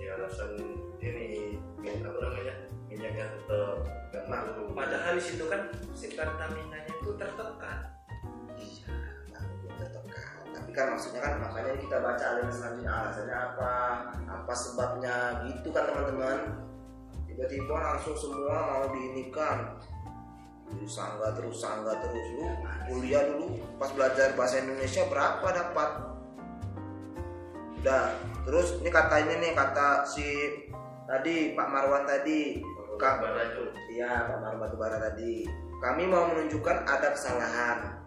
ya 0.01 0.17
alasan 0.17 0.57
ini 1.05 1.61
apa 2.01 2.19
namanya? 2.19 2.55
Minyaknya 2.89 3.25
tetap 3.37 3.85
nggak 4.11 4.25
Nah, 4.27 4.41
turun 4.43 4.75
Padahal 4.75 5.13
di 5.19 5.23
situ 5.23 5.45
kan 5.47 5.71
si 5.95 6.07
Pertamina-nya 6.17 6.91
itu 6.91 7.11
tertekan. 7.15 7.79
iya 8.59 8.91
belum 9.63 9.75
tertekan. 9.79 10.35
Tapi 10.51 10.71
kan 10.75 10.87
maksudnya 10.97 11.21
kan 11.23 11.35
makanya 11.39 11.73
kita 11.79 11.97
baca 12.03 12.25
aliran 12.35 12.53
selanjutnya. 12.53 12.91
Alasannya 12.91 13.37
apa? 13.37 13.75
Apa 14.27 14.53
sebabnya? 14.55 15.17
Gitu 15.47 15.69
kan 15.71 15.85
teman-teman. 15.87 16.39
Tiba-tiba 17.31 17.75
langsung 17.79 18.17
semua 18.19 18.57
mau 18.67 18.85
diinikan 18.91 19.79
Jadi 20.71 20.87
sangga 20.87 21.35
terus 21.35 21.59
sangga 21.59 21.99
terus. 21.99 22.27
Lu 22.39 22.47
kuliah 22.87 23.27
dulu 23.27 23.59
pas 23.75 23.91
belajar 23.91 24.39
bahasa 24.39 24.63
Indonesia 24.63 25.03
berapa 25.11 25.43
dapat 25.43 25.91
udah 27.81 28.13
terus 28.45 28.77
ini 28.81 28.91
kata 28.93 29.15
ini 29.25 29.35
nih 29.41 29.53
kata 29.57 30.05
si 30.05 30.25
tadi 31.09 31.57
Pak 31.57 31.69
Marwan 31.69 32.05
tadi 32.05 32.61
Kak 33.01 33.25
Iya, 33.89 34.29
Pak 34.29 34.39
Mar 34.45 34.61
Batubara 34.61 35.01
tadi. 35.01 35.49
Kami 35.81 36.05
mau 36.05 36.29
menunjukkan 36.29 36.85
ada 36.85 37.17
kesalahan 37.17 38.01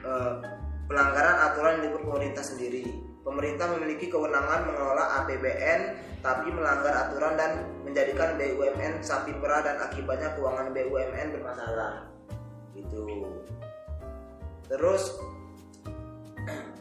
Eh, 0.00 0.34
pelanggaran 0.88 1.36
aturan 1.50 1.84
dibuat 1.84 2.02
pemerintah 2.02 2.44
sendiri. 2.44 2.88
Pemerintah 3.20 3.68
memiliki 3.76 4.08
kewenangan 4.08 4.64
mengelola 4.64 5.22
APBN, 5.22 5.80
tapi 6.24 6.48
melanggar 6.50 7.06
aturan 7.06 7.36
dan 7.36 7.68
menjadikan 7.84 8.34
BUMN 8.40 9.04
sapi 9.04 9.36
perah 9.36 9.60
dan 9.60 9.76
akibatnya 9.84 10.32
keuangan 10.34 10.72
BUMN 10.72 11.36
bermasalah. 11.36 12.08
Gitu. 12.72 13.28
Terus 14.72 15.20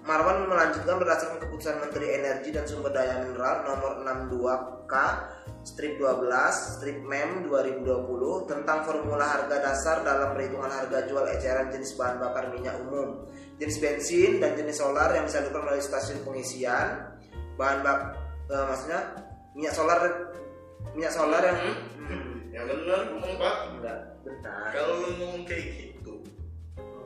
Marwan 0.09 0.49
melanjutkan 0.49 0.97
berdasarkan 0.97 1.37
keputusan 1.37 1.85
Menteri 1.85 2.17
Energi 2.17 2.49
dan 2.49 2.65
Sumber 2.65 2.89
Daya 2.89 3.21
Mineral 3.21 3.61
nomor 3.61 4.01
62K 4.01 4.93
strip 5.61 6.01
12 6.01 6.25
strip 6.81 6.97
MEM 7.05 7.45
2020 7.45 8.49
tentang 8.49 8.89
formula 8.89 9.21
harga 9.21 9.61
dasar 9.61 10.01
dalam 10.01 10.33
perhitungan 10.33 10.73
harga 10.73 11.05
jual 11.05 11.29
eceran 11.29 11.69
jenis 11.69 11.93
bahan 11.93 12.17
bakar 12.17 12.49
minyak 12.49 12.81
umum, 12.89 13.29
jenis 13.61 13.77
bensin 13.77 14.41
dan 14.41 14.57
jenis 14.57 14.81
solar 14.81 15.13
yang 15.13 15.29
disalurkan 15.29 15.61
melalui 15.61 15.85
stasiun 15.85 16.25
pengisian. 16.25 17.13
Bahan 17.53 17.85
bak 17.85 17.97
eh, 18.49 18.65
maksudnya 18.65 19.01
minyak 19.53 19.77
solar 19.77 19.99
minyak 20.97 21.13
solar 21.13 21.41
yang 21.45 21.59
Hmm, 22.01 22.49
yang 22.49 22.65
benar 22.65 23.13
ngomong 23.13 23.37
pak. 23.37 23.55
Enggak 23.77 23.97
bentar. 24.25 24.73
Kalau 24.73 25.05
lu 25.05 25.09
ngomong 25.21 25.45
kayak 25.45 25.65
gitu 25.69 26.17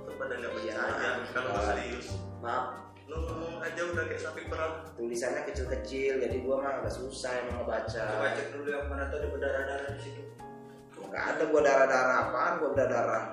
lu 0.08 0.12
pada 0.16 0.40
nggak 0.40 0.56
Iya. 0.64 0.80
percaya 0.80 1.36
kalau 1.36 1.52
serius. 1.68 2.08
Maaf 2.40 2.93
lu 3.18 3.62
aja 3.64 3.82
udah 3.90 4.04
kayak 4.10 4.22
sapi 4.22 4.42
perah 4.50 4.84
tulisannya 4.98 5.42
kecil-kecil 5.48 6.20
jadi 6.20 6.36
gua 6.44 6.56
mah 6.62 6.72
agak 6.82 6.94
susah 6.94 7.32
emang 7.46 7.64
ngebaca. 7.64 8.04
Coba 8.04 8.28
cek 8.36 8.48
dulu 8.54 8.68
yang 8.70 8.86
mana 8.90 9.06
tadi 9.08 9.26
berdarah-darah 9.30 9.90
di 9.94 10.02
situ. 10.02 10.22
nggak 11.14 11.26
ada 11.30 11.44
gua 11.46 11.62
darah-darah 11.62 12.16
apaan 12.26 12.54
gua 12.58 12.70
berdarah 12.74 13.24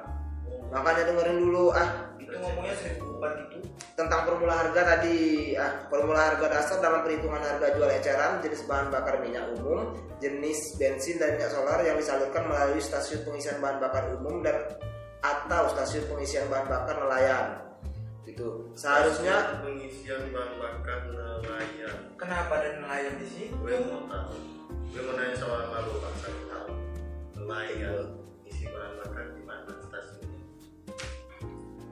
makanya 0.71 1.03
dengerin 1.11 1.39
dulu 1.43 1.65
ah. 1.75 1.91
Itu 2.21 2.37
ngomongnya 2.39 2.75
seribu 2.79 3.19
empat 3.19 3.33
gitu. 3.43 3.59
tentang 3.99 4.21
formula 4.23 4.55
harga 4.55 4.81
tadi 4.97 5.19
ah. 5.59 5.73
Formula 5.91 6.21
harga 6.31 6.47
dasar 6.47 6.79
dalam 6.79 7.01
perhitungan 7.03 7.43
harga 7.43 7.67
jual 7.75 7.91
eceran 7.91 8.33
jenis 8.45 8.63
bahan 8.71 8.89
bakar 8.95 9.19
minyak 9.19 9.51
umum 9.59 9.99
jenis 10.23 10.77
bensin 10.79 11.19
dan 11.19 11.41
minyak 11.41 11.51
solar 11.51 11.81
yang 11.83 11.97
disalurkan 11.99 12.47
melalui 12.47 12.79
stasiun 12.79 13.27
pengisian 13.27 13.59
bahan 13.59 13.83
bakar 13.83 14.13
umum 14.15 14.45
dan 14.45 14.57
atau 15.21 15.69
stasiun 15.75 16.07
pengisian 16.07 16.47
bahan 16.49 16.69
bakar 16.71 16.97
nelayan 16.97 17.70
gitu 18.29 18.69
seharusnya 18.77 19.65
pengisian 19.65 20.29
bahan 20.31 20.61
bakar 20.61 21.09
nelayan. 21.09 21.97
Kenapa 22.21 22.53
ada 22.61 22.71
nelayan 22.81 23.15
di 23.17 23.27
situ? 23.27 23.57
gue 23.57 23.81
mau 23.89 24.05
tahu. 24.07 24.37
Gue 24.93 25.03
mau 25.09 25.15
nanya 25.17 25.35
sama 25.37 25.73
malu 25.73 25.99
pak 26.05 26.13
saya 26.21 26.41
tahu. 26.51 26.71
Nelayan 27.41 28.07
isi 28.45 28.69
bahan 28.69 28.93
bakar 29.01 29.25
di 29.33 29.43
mana 29.45 29.73
stasiunnya? 29.89 30.41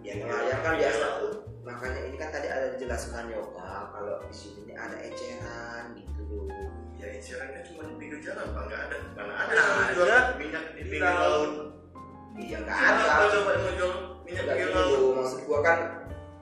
Ya 0.05 0.13
nelayan 0.21 0.59
kan 0.61 0.75
biasa. 0.77 1.07
Makanya 1.65 2.01
ini 2.09 2.17
kan 2.17 2.29
tadi 2.33 2.49
ada 2.49 2.67
dijelaskan 2.77 3.29
ya 3.29 3.41
Pak 3.45 3.83
kalau 3.93 4.17
di 4.25 4.33
sini 4.33 4.73
ada 4.73 4.97
eceran 5.05 5.93
gitu. 5.97 6.49
Ya 6.97 7.07
ecerannya 7.13 7.61
cuma 7.69 7.85
di 7.89 7.95
pinggir 8.01 8.21
jalan 8.25 8.47
pak. 8.57 8.63
Nggak 8.69 8.81
ada. 8.89 8.97
Mana 9.17 9.33
ada? 9.37 9.53
Nah, 9.53 9.65
yang 9.93 10.09
ada. 10.09 10.19
minyak 10.41 10.65
di 10.73 10.83
pinggir 10.89 11.05
laut. 11.05 11.21
laut. 11.21 11.53
Iya 12.39 12.57
nggak 12.65 12.79
ada. 12.79 13.03
coba? 13.29 13.51
Yang 13.53 13.63
mau 13.63 13.73
jual 13.77 13.93
minyak 14.25 14.45
pinggir 14.49 14.69
gitu. 14.69 14.77
laut. 14.81 15.13
Maksud 15.21 15.41
gua 15.45 15.61
kan 15.61 15.79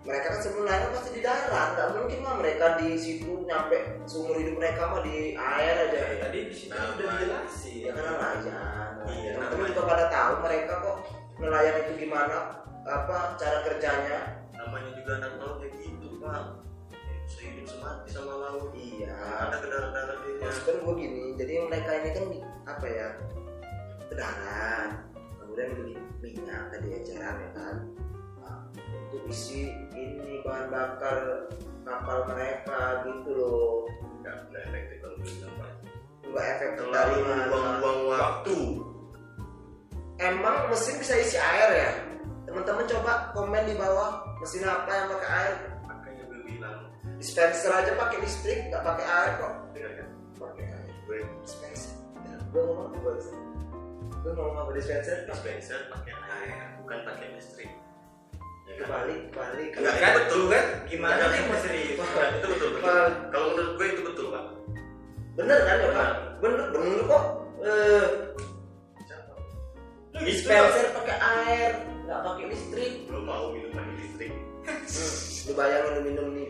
mereka 0.07 0.27
kan 0.31 0.41
sebelum 0.41 0.65
nelayan 0.65 0.91
pasti 0.91 1.11
di 1.13 1.21
darat. 1.21 1.69
Nggak 1.75 1.89
mungkin 1.93 2.19
mah 2.23 2.35
mereka 2.39 2.67
di 2.79 2.89
situ 2.95 3.43
nyampe 3.43 3.77
seumur 4.07 4.39
hidup 4.39 4.55
mereka 4.55 4.83
mah 4.87 5.03
di 5.03 5.35
air 5.35 5.75
aja. 5.83 5.99
Ya, 5.99 6.17
tadi 6.23 6.39
di 6.47 6.55
situ 6.55 6.71
Nah, 6.71 6.87
udah 6.89 7.05
Pak. 7.05 7.15
dijelasin. 7.19 7.79
ya 7.81 7.91
kan 7.91 8.05
nelayan 8.07 8.45
Iya, 9.07 9.31
teman-teman 9.35 9.51
namanya. 9.53 9.69
juga 9.69 9.83
pada 9.85 10.05
tahu 10.09 10.33
mereka 10.41 10.73
kok 10.81 10.97
nelayan 11.37 11.75
itu 11.81 11.93
gimana 11.99 12.37
apa 12.83 13.17
cara 13.35 13.59
kerjanya. 13.63 14.19
Namanya 14.53 14.91
juga 14.95 15.11
anak 15.17 15.33
laut 15.37 15.57
kayak 15.59 15.75
gitu 15.77 16.09
pak. 16.19 16.43
Sehidup 17.27 17.67
semati 17.67 18.09
sama 18.09 18.35
laut. 18.37 18.71
Iya. 18.73 19.11
Ada 19.11 19.57
ke 19.59 19.67
darat-darat 19.67 20.19
dia 20.23 20.35
maksudnya 20.41 20.79
gue 20.79 20.95
gini 20.97 21.25
jadi 21.35 21.53
mereka 21.65 21.91
ini 21.93 22.11
kan 22.13 22.25
apa 22.67 22.87
ya 22.87 23.09
ke 24.07 24.15
darat. 24.15 24.91
Kemudian 25.37 25.71
minyak 26.21 26.63
tadi 26.71 26.89
eceran 26.95 27.37
ya 27.37 27.51
kan. 27.53 27.77
Nah, 27.77 28.26
untuk 29.17 29.23
isi 29.31 29.71
ini 29.95 30.43
bahan 30.43 30.69
bakar 30.69 31.49
kapal 31.87 32.27
mereka 32.29 33.07
gitu 33.07 33.31
loh. 33.33 33.71
Nggak 34.21 34.37
nggak 34.51 34.63
efektif 34.67 34.97
kalau 35.01 35.17
bilang 35.23 35.55
pak 35.57 35.71
nggak 36.27 36.47
efektif 36.59 36.79
terlalu 36.85 37.17
buang-buang 37.49 38.01
waktu. 38.13 38.59
Emang 40.17 40.57
mesin 40.69 40.97
bisa 41.01 41.15
isi 41.17 41.39
air 41.41 41.71
ya? 41.73 41.93
Teman-teman 42.49 42.85
coba 42.89 43.31
komen 43.33 43.63
di 43.69 43.75
bawah 43.77 44.25
mesin 44.41 44.69
apa 44.69 44.91
yang 44.91 45.07
pakai 45.17 45.31
air? 45.31 45.55
Makanya 45.85 46.23
gue 46.29 46.41
bilang. 46.45 46.79
Dispenser 47.17 47.73
aja 47.73 47.93
pakai 47.97 48.19
listrik 48.21 48.69
nggak 48.69 48.85
pakai 48.85 49.07
air 49.07 49.31
kok. 49.41 49.55
Dengarkan 49.73 50.09
pakai 50.37 50.65
air. 50.69 50.93
Gue 51.09 51.19
dispenser. 51.41 51.95
Gue 52.53 52.63
ngomong 52.65 52.93
apa 52.93 52.99
gue 53.01 53.15
gue 54.25 54.33
ngomong 54.35 54.61
apa 54.67 54.71
dispenser? 54.77 55.17
Dispenser 55.25 55.81
pakai 55.89 56.13
air 56.13 56.77
bukan 56.85 56.99
pakai 57.07 57.27
listrik 57.33 57.71
kebalik 58.75 59.21
kebalik. 59.31 59.71
Enggak, 59.79 59.95
kan? 60.03 60.11
Itu 60.11 60.19
betul. 60.27 60.43
kan? 60.51 60.65
Gimana 60.91 61.23
sih 61.31 61.39
itu 61.39 61.47
mau 61.47 61.59
serius? 61.63 61.97
Enggak, 62.03 62.29
itu 62.35 62.47
betul 62.51 62.69
betul. 62.75 63.07
Kalau 63.31 63.47
menurut 63.55 63.73
gue 63.79 63.87
itu 63.87 64.03
betul 64.03 64.27
pak. 64.35 64.45
Bener 65.37 65.59
kan 65.63 65.77
ya 65.79 65.89
pak? 65.95 66.11
Bener 66.43 66.67
bener 66.75 67.01
kok. 67.07 67.25
Eh, 67.67 68.07
dispenser 70.23 70.87
pakai 70.93 71.17
air 71.19 71.71
nggak 72.07 72.21
pakai 72.23 72.45
listrik. 72.51 72.93
Lo 73.11 73.19
mau 73.23 73.55
minum 73.55 73.71
pakai 73.71 73.95
listrik? 74.03 74.33
Hmm, 74.67 75.15
lu 75.47 75.53
bayangin 75.55 75.93
lu 75.95 76.03
minum 76.03 76.27
nih 76.35 76.49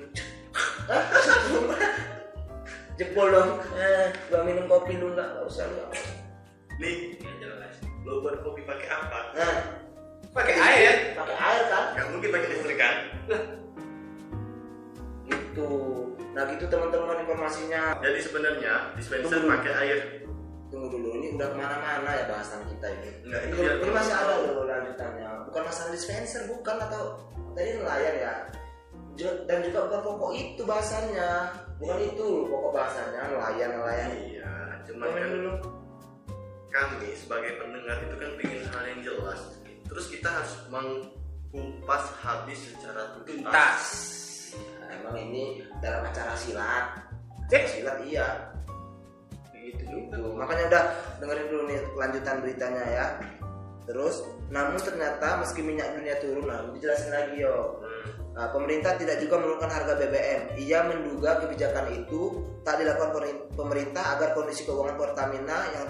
jebol 2.96 3.28
dong. 3.28 3.60
Eh, 3.76 4.08
gua 4.32 4.40
minum 4.40 4.64
kopi 4.70 4.96
lu 4.96 5.12
nggak 5.12 5.28
nggak 5.36 5.44
usah. 5.44 5.68
Lu 5.68 5.84
nih 6.80 7.20
lo 8.06 8.22
buat 8.22 8.40
kopi 8.40 8.62
pakai 8.64 8.88
apa? 8.88 9.20
Nah 9.34 9.85
pakai 10.36 10.54
air 10.60 10.94
pakai 11.16 11.36
air 11.40 11.62
kan 11.72 11.84
nggak 11.96 12.06
mungkin 12.12 12.28
pakai 12.28 12.48
listrik 12.52 12.78
kan 12.78 12.94
gitu 15.24 15.70
nah 16.36 16.44
gitu 16.52 16.68
teman-teman 16.68 17.24
informasinya. 17.24 17.96
Jadi 18.04 18.20
sebenarnya 18.20 18.92
dispenser 18.92 19.40
pakai 19.48 19.72
air. 19.72 19.98
Tunggu 20.68 20.92
dulu 20.92 21.16
ini 21.16 21.32
udah 21.32 21.48
ke 21.48 21.56
mana-mana 21.56 22.12
ya 22.12 22.28
bahasan 22.28 22.60
kita 22.68 22.92
ini. 22.92 23.24
Enggak, 23.24 23.40
ini, 23.40 23.48
itu 23.48 23.56
biar 23.64 23.74
ini 23.80 23.90
masih 23.96 24.12
ada 24.12 24.34
loh 24.44 24.64
lanjutannya. 24.68 25.28
Bukan 25.48 25.62
masalah 25.64 25.90
dispenser 25.96 26.44
bukan 26.44 26.76
atau 26.76 27.02
tadi 27.56 27.80
nelayan 27.80 28.14
ya. 28.20 28.34
Dan 29.48 29.64
juga 29.64 29.88
bukan 29.88 30.00
pokok 30.04 30.32
itu 30.36 30.62
bahasannya. 30.68 31.30
Bukan 31.80 31.98
itu 32.04 32.26
pokok 32.52 32.70
bahasannya 32.76 33.20
nelayan 33.32 33.70
nelayan 33.80 34.10
iya 34.20 34.52
cuman 34.86 35.08
kan 35.12 35.28
dulu. 35.32 35.52
kami 36.70 37.08
sebagai 37.16 37.52
pendengar 37.56 37.96
itu 38.04 38.14
kan 38.20 38.30
ingin 38.44 38.62
hal 38.68 38.84
yang 38.84 39.00
jelas 39.00 39.55
terus 39.86 40.06
kita 40.12 40.28
harus 40.28 40.54
mengkupas 40.68 42.04
habis 42.22 42.58
secara 42.70 43.16
tuntas. 43.16 43.82
Nah, 44.82 44.88
emang 44.92 45.16
ini 45.18 45.64
dalam 45.82 46.06
acara 46.06 46.34
silat. 46.38 47.02
Acara 47.46 47.66
silat 47.70 47.98
iya. 48.06 48.28
Gitu 49.54 49.82
gitu 49.82 50.34
makanya 50.36 50.64
udah 50.70 50.84
dengerin 51.18 51.46
dulu 51.50 51.62
nih 51.70 51.78
kelanjutan 51.94 52.36
beritanya 52.42 52.84
ya. 52.86 53.06
Terus 53.86 54.26
namun 54.50 54.78
ternyata 54.78 55.42
meski 55.42 55.62
minyak 55.62 55.94
dunia 55.94 56.18
turun 56.22 56.46
nah 56.46 56.62
dijelasin 56.70 57.10
lagi 57.10 57.42
yo. 57.42 57.82
Hmm. 57.82 58.26
Nah, 58.36 58.52
pemerintah 58.52 59.00
tidak 59.00 59.16
juga 59.24 59.40
menurunkan 59.40 59.72
harga 59.72 59.96
BBM. 59.96 60.60
Ia 60.60 60.84
menduga 60.84 61.40
kebijakan 61.40 61.88
itu 61.96 62.44
tak 62.68 62.84
dilakukan 62.84 63.16
pemerin- 63.16 63.44
pemerintah 63.56 64.04
agar 64.12 64.36
kondisi 64.36 64.68
keuangan 64.68 65.00
Pertamina 65.00 65.58
yang 65.72 65.88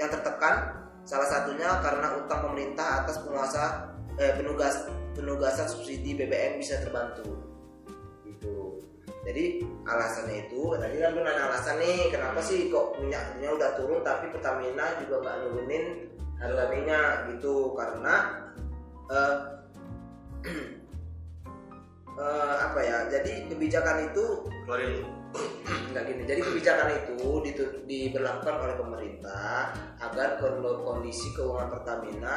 yang 0.00 0.08
tertekan 0.08 0.77
salah 1.08 1.24
satunya 1.24 1.80
karena 1.80 2.20
utang 2.20 2.44
pemerintah 2.44 3.00
atas 3.00 3.16
penguasa 3.24 3.96
eh, 4.20 4.36
penugas 4.36 4.84
penugasan 5.16 5.64
subsidi 5.64 6.12
BBM 6.12 6.60
bisa 6.60 6.76
terbantu. 6.84 7.48
Gitu. 8.28 8.84
Jadi 9.24 9.64
alasannya 9.88 10.46
itu 10.46 10.76
tadi 10.76 11.00
kan 11.00 11.16
nanya 11.16 11.48
alasan 11.48 11.80
nih 11.80 12.12
kenapa 12.12 12.44
sih 12.44 12.68
kok 12.68 13.00
minyaknya 13.00 13.48
udah 13.56 13.70
turun 13.80 14.04
tapi 14.04 14.28
Pertamina 14.28 15.00
juga 15.00 15.24
nggak 15.24 15.36
nurunin 15.48 15.84
harga 16.36 16.64
minyak? 16.76 17.12
Gitu. 17.32 17.56
Karena 17.72 18.14
eh, 19.08 19.36
eh, 22.20 22.54
apa 22.68 22.80
ya? 22.84 23.08
Jadi 23.08 23.48
kebijakan 23.48 24.12
itu 24.12 24.44
nggak 25.92 26.04
gini. 26.04 26.22
Jadi 26.28 26.40
kebijakan 26.44 26.88
itu 26.94 27.64
diberlakukan 27.88 28.54
oleh 28.60 28.76
pemerintah 28.76 29.72
agar 29.98 30.36
kon- 30.38 30.84
kondisi 30.84 31.32
keuangan 31.32 31.72
Pertamina 31.72 32.34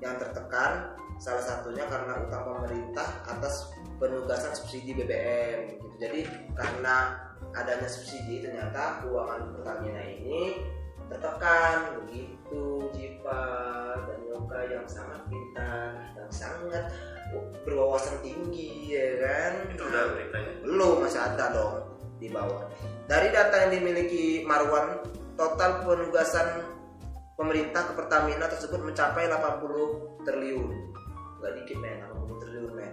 yang 0.00 0.16
tertekan 0.16 0.96
salah 1.18 1.42
satunya 1.42 1.82
karena 1.90 2.22
utang 2.22 2.46
pemerintah 2.46 3.26
atas 3.26 3.74
penugasan 3.98 4.54
subsidi 4.54 4.94
BBM 4.94 5.74
gitu. 5.74 5.86
jadi 5.98 6.20
karena 6.54 7.18
adanya 7.58 7.90
subsidi 7.90 8.46
ternyata 8.46 9.02
keuangan 9.02 9.58
Pertamina 9.58 10.02
ini 10.06 10.62
tertekan 11.10 11.98
begitu. 12.04 12.36
Jipa 12.94 13.44
dan 14.08 14.20
Yoga 14.24 14.60
yang 14.64 14.86
sangat 14.88 15.20
pintar 15.28 15.92
yang 16.16 16.30
sangat 16.32 16.88
berwawasan 17.68 18.24
tinggi 18.24 18.96
ya 18.96 19.20
kan? 19.20 19.52
Itu 19.68 19.84
udah 19.84 20.02
beritanya? 20.16 20.52
Belum 20.64 21.04
masih 21.04 21.20
ada 21.20 21.44
dong 21.52 21.97
di 22.18 22.28
bawah. 22.30 22.66
Dari 23.06 23.30
data 23.30 23.66
yang 23.66 23.72
dimiliki 23.78 24.42
Marwan, 24.44 25.00
total 25.38 25.86
penugasan 25.86 26.66
pemerintah 27.38 27.88
ke 27.88 27.92
Pertamina 27.94 28.50
tersebut 28.50 28.82
mencapai 28.82 29.30
80 29.30 30.26
triliun. 30.26 30.68
Gak 31.38 31.52
dikit 31.62 31.78
men, 31.78 32.02
80 32.10 32.42
triliun 32.42 32.72
men. 32.74 32.92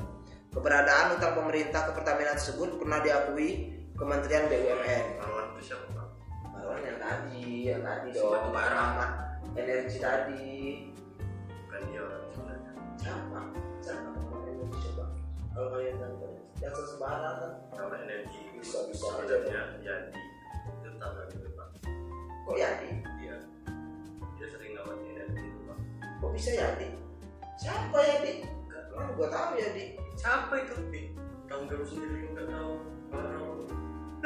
Keberadaan 0.53 1.19
utang 1.19 1.33
pemerintah 1.35 1.89
ke 1.89 1.91
Pertamina 1.97 2.37
tersebut 2.37 2.79
pernah 2.79 3.03
diakui 3.03 3.75
Kementerian 3.95 4.47
BUMN. 4.51 5.05
Marwan 5.19 5.45
itu 5.55 5.71
siapa 5.71 5.87
Marwan 6.51 6.83
yang 6.83 6.99
tadi, 6.99 7.43
yang 7.71 7.81
tadi 7.83 8.07
dong. 8.11 8.31
batu 8.31 8.49
bara. 8.51 8.67
Pengamat 8.71 9.11
energi 9.55 9.97
tadi. 9.99 10.47
bukan 11.65 11.81
dia 11.91 11.99
orang 12.03 12.23
sebenarnya 12.31 12.71
Siapa? 12.99 13.39
Siapa? 13.83 14.09
Kalau 15.55 15.71
kalian 15.71 15.95
tahu, 15.95 16.35
yang 16.63 16.73
sesembarangan 16.73 17.33
kan? 17.41 17.51
kalau 17.75 17.95
energi 17.99 18.39
Bisa, 18.55 18.77
bisa 18.89 19.05
aja, 19.19 19.35
sebenarnya 19.45 19.77
Yadi 19.83 20.21
itu 20.81 20.89
tambah 20.97 21.23
gitu 21.29 21.49
pak 21.53 21.67
Kok 22.45 22.55
Yadi? 22.57 22.89
dia 23.19 23.35
dia 24.35 24.47
sering 24.49 24.71
ngawat 24.77 24.97
energi 25.03 25.41
itu 25.43 25.59
pak 25.67 25.77
Kok 26.23 26.31
bisa 26.33 26.51
Yadi? 26.55 26.87
Siapa 27.59 27.97
Yadi? 27.99 28.33
Kan 28.95 29.11
gua 29.19 29.27
tahu 29.27 29.59
Yadi. 29.59 29.99
Siapa 30.15 30.53
itu? 30.63 30.75
Pi? 30.87 31.01
tahu 31.45 31.61
dulu 31.69 31.83
sendiri 31.85 32.31
nggak 32.33 32.47
tahu 32.49 32.73
Baru. 33.13 33.69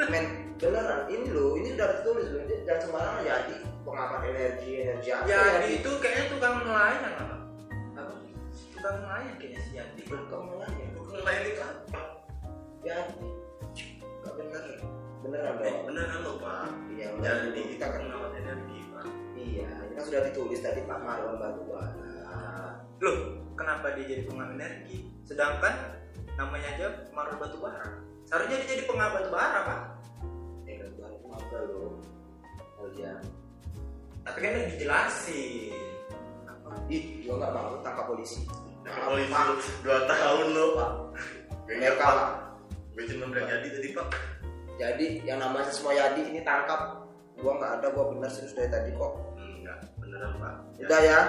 Men, 0.08 0.56
beneran 0.56 1.04
ini 1.12 1.28
loh, 1.28 1.60
ini 1.60 1.76
udah 1.76 2.00
tertulis 2.00 2.32
loh. 2.32 2.40
Jangan 2.64 2.80
sembarangan 2.80 3.22
Yadi, 3.28 3.56
pengamat 3.84 4.20
energi, 4.24 4.70
energi 4.88 5.08
apa 5.12 5.24
Ya 5.28 5.40
Yadi? 5.60 5.68
itu 5.84 5.90
kayaknya 6.00 6.24
tukang 6.32 6.56
nelayan 6.64 7.12
apa? 7.20 7.36
Tukang 8.72 8.96
nelayan 9.04 9.34
kayaknya 9.36 9.60
si 9.60 9.70
Yandi. 9.76 10.02
Bukan 10.08 10.40
nelayan, 10.48 10.88
bukan 10.96 11.20
lain 11.20 11.42
itu 11.52 11.60
apa 11.60 12.09
Yadi. 12.80 13.28
Gak 14.20 14.34
bener, 14.36 14.64
beneran 15.24 15.54
eh 15.60 15.72
dong. 15.72 15.84
beneran 15.88 16.18
loh 16.24 16.36
pak 16.40 16.68
Iya, 16.92 17.08
jadi 17.20 17.60
kita 17.76 17.86
kan 17.88 18.02
ngawat 18.08 18.32
energi 18.36 18.78
pak 18.92 19.06
Iya, 19.40 19.68
ini 19.88 19.92
kan 19.96 20.04
sudah 20.04 20.20
ditulis 20.28 20.60
tadi 20.60 20.84
Pak 20.84 21.00
Marwan 21.00 21.40
Batubara. 21.40 22.76
Loh, 23.00 23.18
kenapa 23.56 23.96
dia 23.96 24.04
jadi 24.04 24.22
pengamat 24.28 24.60
energi? 24.60 25.08
Sedangkan 25.24 25.96
namanya 26.36 26.68
aja 26.76 26.86
Marul 27.16 27.40
Batubara. 27.40 28.04
Seharusnya 28.28 28.60
dia 28.60 28.68
jadi 28.76 28.84
pengamat 28.84 29.16
batubara, 29.16 29.58
Pak. 29.64 29.80
Eh, 30.68 30.76
kan 30.76 30.92
maaf 31.24 31.44
dah 31.48 31.62
lo. 31.66 32.04
Iya. 32.92 33.16
Tapi 34.28 34.38
kan 34.44 34.50
udah 34.60 34.68
dijelasin. 34.76 35.80
Ih, 36.92 37.02
gua 37.24 37.34
nggak 37.40 37.52
mau 37.56 37.80
tangkap 37.80 38.04
polisi. 38.12 38.44
Nah, 38.84 39.08
polisi 39.08 39.34
dua 39.80 40.04
tahun 40.04 40.46
lo 40.52 40.66
Pak. 40.76 40.92
Enggak 41.70 41.96
Mereka, 41.96 42.08
bilang 43.08 43.32
jadi 43.32 43.68
tadi 43.72 43.88
pak 43.96 44.08
Jadi 44.80 45.06
yang 45.28 45.44
namanya 45.44 45.68
semua 45.68 45.92
Yadi 45.92 46.32
ini 46.32 46.40
tangkap. 46.40 47.04
Gua 47.36 47.52
nggak 47.60 47.72
ada, 47.80 47.86
gua 47.92 48.16
bener 48.16 48.32
serius 48.32 48.56
dari 48.56 48.72
tadi 48.72 48.96
kok. 48.96 49.12
enggak 49.36 49.78
beneran 50.00 50.32
pak 50.40 50.54
Ya. 50.80 50.84
Udah 50.88 51.00
ya. 51.04 51.20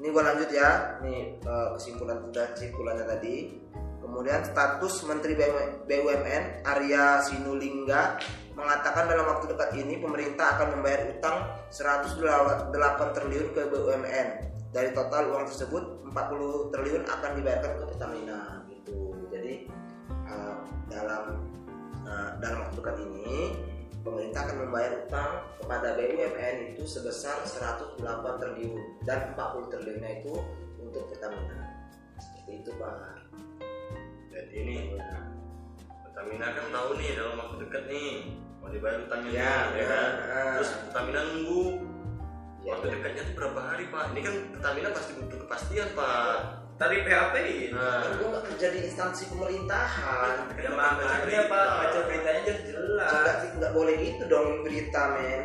Ini 0.00 0.08
gua 0.12 0.22
lanjut 0.28 0.50
ya. 0.52 1.00
Nih 1.00 1.40
eh, 1.40 1.68
kesimpulan 1.76 2.18
udah 2.28 2.46
kesimpulannya 2.52 3.04
tadi. 3.08 3.36
Kemudian 4.04 4.44
status 4.44 5.00
Menteri 5.08 5.32
BUMN 5.88 6.60
Arya 6.60 7.24
Sinulinga 7.24 8.20
mengatakan 8.52 9.08
dalam 9.08 9.26
waktu 9.26 9.48
dekat 9.50 9.70
ini 9.80 9.96
pemerintah 9.98 10.60
akan 10.60 10.78
membayar 10.78 11.08
utang 11.08 11.36
108 11.72 12.68
triliun 13.16 13.48
ke 13.56 13.62
BUMN. 13.72 14.28
Dari 14.76 14.90
total 14.92 15.32
uang 15.32 15.48
tersebut 15.48 16.04
40 16.04 16.70
triliun 16.74 17.02
akan 17.08 17.30
dibayarkan 17.38 17.72
ke 17.80 17.84
Pertamina 17.90 18.40
gitu. 18.68 19.13
Dalam 20.94 21.22
eh, 22.06 22.30
dalam 22.38 22.58
waktu 22.62 22.78
dekat 22.78 22.96
ini 23.02 23.38
pemerintah 24.06 24.40
akan 24.46 24.56
membayar 24.68 24.92
utang 25.02 25.32
kepada 25.58 25.96
BUMN 25.98 26.56
itu 26.76 26.82
sebesar 26.86 27.42
108 27.42 27.98
triliun 28.38 28.78
dan 29.02 29.32
40 29.34 29.72
triliunnya 29.72 30.10
itu 30.22 30.34
untuk 30.78 31.08
Pertamina. 31.10 31.72
Seperti 32.20 32.62
itu, 32.62 32.70
Pak. 32.78 33.26
jadi 34.30 34.54
ini 34.54 34.76
Pertamina 36.04 36.46
kan 36.52 36.66
tahu 36.70 36.88
nih 37.00 37.10
dalam 37.18 37.34
waktu 37.42 37.54
dekat 37.66 37.82
nih 37.90 38.08
mau 38.62 38.68
dibayar 38.70 38.98
utangnya 39.02 39.30
Ya, 39.34 39.54
nih, 39.72 39.78
ya 39.82 39.84
kan 39.88 40.10
ah. 40.30 40.54
terus 40.58 40.70
Pertamina 40.86 41.20
nunggu 41.32 41.64
Ya, 42.64 42.80
waktu 42.80 42.96
dekatnya 42.96 43.22
tuh 43.28 43.34
berapa 43.36 43.60
hari 43.60 43.84
pak 43.92 44.04
ini 44.16 44.20
kan 44.24 44.34
Pertamina 44.56 44.88
pasti 44.96 45.12
butuh 45.20 45.38
kepastian 45.44 45.88
pak 45.92 46.63
Tadi 46.74 46.96
PHP 47.00 47.34
nah 47.70 48.02
kan 48.02 48.10
gua 48.18 48.28
nggak 48.34 48.44
kerja 48.50 48.66
di 48.74 48.78
instansi 48.82 49.30
pemerintahan. 49.30 50.34
Ya 50.58 50.70
makanya 50.74 51.42
Pak, 51.46 51.66
baca 51.70 51.98
beritanya 52.02 52.40
jelas 52.42 52.62
jelas. 52.66 53.10
Nggak, 53.14 53.36
nggak 53.58 53.72
boleh 53.72 53.94
gitu 53.96 54.22
dong 54.26 54.66
berita, 54.66 55.02
men. 55.14 55.42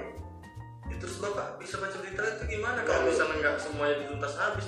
Ya, 0.89 0.95
terus 0.97 1.21
bapak 1.21 1.61
bisa 1.61 1.77
baca 1.77 1.97
berita 2.01 2.21
itu 2.25 2.43
gimana 2.49 2.81
Kalau- 2.81 3.05
misalnya 3.05 3.35
nggak 3.39 3.55
semuanya 3.61 3.95
dituntas 4.01 4.33
habis? 4.35 4.65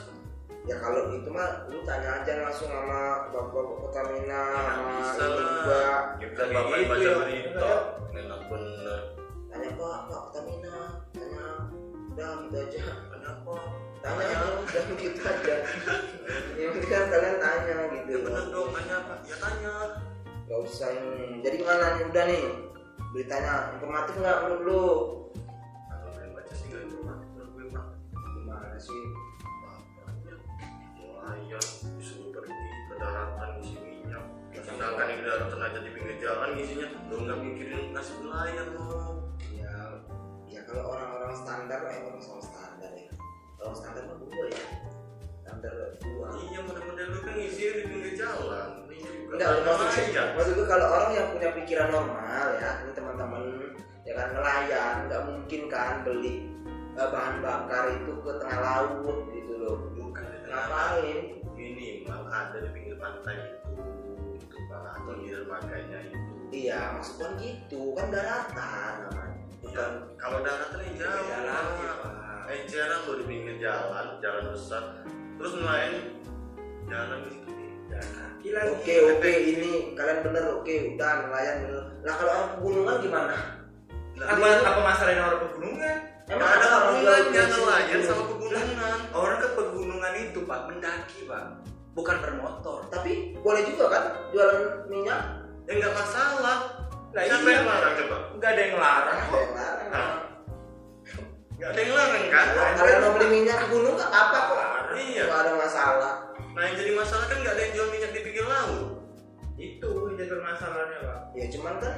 Ya 0.62 0.78
kalau 0.78 1.10
itu 1.10 1.26
mah 1.28 1.66
lu 1.66 1.82
tanya 1.82 2.22
aja 2.22 2.46
langsung 2.46 2.70
sama 2.70 3.26
bapak 3.34 3.66
Pertamina, 3.82 4.44
Ya, 4.46 4.62
sama 4.70 4.92
bisa 5.02 5.24
ini 5.26 5.42
juga. 5.42 5.82
Kita 6.22 6.38
Kayak 6.38 6.54
bapak 6.54 6.78
gitu 6.78 6.86
baca 6.86 7.02
ya. 7.02 7.14
berita 7.18 7.72
enak 8.14 8.42
bener 8.46 9.02
Tanya 9.50 9.70
Pak, 9.74 9.98
Pak 10.06 10.20
Pertamina, 10.30 10.78
tanya. 11.10 11.46
Udah 12.14 12.30
gitu 12.46 12.58
aja. 12.62 12.82
kenapa 13.10 13.54
Tanya 14.00 14.24
aja, 14.30 14.48
udah 14.62 14.84
gitu 14.96 15.22
aja. 15.26 15.56
Kan 16.92 17.08
kalian 17.08 17.38
tanya 17.40 17.76
gitu. 17.96 18.10
ya 18.12 18.20
bener 18.20 18.46
dong 18.52 18.68
tanya 18.76 18.96
apa 19.00 19.14
ya 19.24 19.36
tanya 19.40 19.74
Gak 20.52 20.60
usah 20.68 20.92
ini. 20.92 21.40
Jadi 21.40 21.56
gimana 21.64 21.96
nih 21.96 22.04
udah 22.12 22.24
nih 22.28 22.44
beritanya 23.12 23.76
informatif 23.76 24.14
nggak 24.20 24.38
menurut 24.48 24.62
lu? 24.64 24.84
kalau 25.92 26.12
kalian 26.16 26.32
baca 26.32 26.54
sih 26.56 26.66
nggak 26.72 26.84
informatif 26.88 27.28
menurut 27.36 27.52
gue 27.52 27.66
pak 27.72 27.86
Gimana 28.16 28.78
sih? 28.80 29.04
nelayan 30.96 31.66
disuruh 32.00 32.30
pergi 32.34 32.68
ke 32.88 32.96
daratan 32.98 33.50
ngisi 33.60 33.78
minyak 33.84 34.24
sedangkan 34.64 35.06
di 35.12 35.24
daratan 35.28 35.60
aja 35.60 35.80
di 35.84 35.92
pinggir 35.92 36.16
jalan 36.24 36.50
ngisinya 36.56 36.88
lu 37.12 37.16
nggak 37.28 37.38
mikirin 37.44 37.84
nasib 37.96 38.18
nelayan 38.24 38.68
lo 38.76 38.92
Ya, 39.52 39.76
ya 40.50 40.62
kalau 40.66 40.96
orang-orang 40.96 41.36
standar 41.36 41.80
lah 41.84 41.92
ya 41.94 42.02
orang 42.08 42.24
standar 42.44 42.92
ya. 42.96 43.12
Kalau 43.60 43.74
standar 43.76 44.04
mah 44.10 44.18
dua 44.18 44.46
ya. 44.50 44.64
Standar 45.42 45.74
dua. 45.98 46.28
iya 46.40 46.60
model-model 46.62 47.06
lu 47.08 47.20
kan 47.22 47.34
ngisinya 47.34 47.72
di 47.74 47.84
pinggir 47.86 48.14
jalan 48.16 48.70
juga 48.86 48.94
Enggak, 49.32 49.50
maksud, 49.64 50.06
maksud 50.36 50.54
gue 50.54 50.68
kalau 50.68 50.88
orang 50.92 51.12
yang 51.12 51.28
punya 51.32 51.50
pikiran 51.56 51.88
normal 51.90 52.48
ya, 52.60 52.84
ini 52.84 52.92
teman-teman 52.92 53.42
ya 54.04 54.14
kan 54.14 54.28
nelayan 54.32 54.96
nggak 55.08 55.22
mungkin 55.24 55.62
kan 55.66 56.04
beli 56.04 56.52
eh, 56.94 57.08
bahan 57.08 57.40
bakar 57.40 57.96
itu 57.96 58.12
ke 58.20 58.32
tengah 58.38 58.60
laut 58.60 59.18
gitu 59.32 59.54
loh. 59.58 59.78
bukan 59.94 60.24
Ngapain? 60.46 61.20
ini 61.56 62.04
malah 62.04 62.52
ada 62.52 62.58
di 62.60 62.70
pinggir 62.70 62.98
pantai 62.98 63.38
itu 63.40 63.72
itu 64.36 64.58
pak 64.68 64.82
atau 64.94 65.14
di 65.16 65.26
dermaganya 65.30 66.00
itu 66.06 66.20
Iya, 66.52 67.00
maksud 67.00 67.16
gua 67.16 67.30
gitu 67.40 67.96
kan 67.96 68.12
daratan 68.12 68.94
namanya. 69.08 69.40
Ya, 69.40 69.48
Bukan 69.64 69.92
kalau 70.20 70.44
daratan 70.44 70.80
yang 70.84 70.96
jauh. 71.00 71.26
Pak. 72.04 72.52
eh 72.52 72.60
jarang 72.68 73.02
lo 73.08 73.14
di 73.16 73.24
pinggir 73.24 73.56
jalan 73.58 74.20
jalan 74.20 74.44
besar 74.52 74.84
terus 75.42 75.58
nelayan 75.58 75.94
jalan 76.86 77.20
situ 77.26 77.50
Jalan 77.90 78.08
kaki 78.14 78.50
lagi. 78.54 78.70
Oke 78.78 78.96
oke 79.10 79.32
ini 79.34 79.72
kalian 79.98 80.20
bener 80.22 80.44
oke 80.54 80.74
udah 80.94 81.12
nelayan 81.28 81.56
bener. 81.66 81.86
Nah 82.06 82.14
kalau 82.14 82.32
orang 82.32 82.50
pegunungan 82.56 82.96
gimana? 83.02 83.38
Apa 84.22 84.46
apa 84.62 84.80
masalahnya 84.86 85.24
orang 85.26 85.42
pegunungan? 85.50 85.98
Nggak 86.32 86.52
ada 86.62 86.68
hubungannya 86.72 87.22
bensin 87.34 87.52
nelayan 87.58 87.98
gitu? 88.00 88.08
sama 88.08 88.24
pegunungan. 88.30 88.98
Orang 89.12 89.38
ke 89.42 89.50
pegunungan 89.58 90.14
itu 90.16 90.40
pak 90.46 90.62
mendaki 90.70 91.20
pak, 91.28 91.44
bukan 91.98 92.18
bermotor. 92.22 92.80
tapi 92.88 93.36
boleh 93.42 93.66
juga 93.66 93.86
kan 93.92 94.04
jualan 94.32 94.88
minyak 94.88 95.42
Ya 95.66 95.72
nggak 95.78 95.94
masalah. 95.94 96.58
Lah 97.12 97.24
Siapa 97.28 97.44
iya. 97.44 97.60
yang 97.60 97.68
larang 97.68 97.94
coba? 98.00 98.18
Nggak 98.40 98.50
ada 98.56 98.62
yang 98.62 98.78
larang 98.80 99.18
Ada 99.20 99.26
kok. 99.28 100.31
Hah? 101.62 101.70
Nggak 101.70 101.70
ada 101.72 101.80
yang 101.80 101.94
larang 101.94 102.26
kan? 102.26 102.46
kalian 102.74 103.00
mau 103.00 103.12
beli 103.14 103.28
minyak 103.30 103.58
ke 103.62 103.66
gunung 103.70 103.94
nggak 103.94 104.10
apa 104.10 104.38
kok 104.42 104.60
Iya. 104.92 105.24
nggak 105.30 105.42
ada 105.46 105.54
masalah 105.56 106.14
Nah 106.52 106.62
yang 106.68 106.76
jadi 106.76 106.92
masalah 106.98 107.26
kan 107.30 107.38
nggak 107.40 107.54
ada 107.54 107.62
yang 107.64 107.74
jual 107.78 107.88
minyak 107.94 108.12
di 108.12 108.22
pinggir 108.26 108.44
laut. 108.44 108.88
Itu 109.56 109.88
yang 110.12 110.18
jadi 110.18 110.36
masalahnya 110.42 110.98
pak. 111.00 111.20
ya 111.32 111.46
cuman 111.48 111.74
kan 111.80 111.94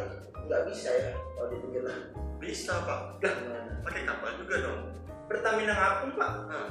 nggak 0.46 0.62
bisa 0.70 0.90
ya 0.94 1.10
kalau 1.34 1.48
dipikir 1.50 1.82
lah 1.88 1.98
Bisa 2.38 2.74
pak. 2.84 3.00
Lah 3.24 3.66
pakai 3.82 4.04
kapal 4.04 4.30
juga 4.38 4.56
dong. 4.68 4.80
Pertamina 5.26 5.74
ngapung 5.74 6.14
pak, 6.20 6.32
Nah, 6.52 6.70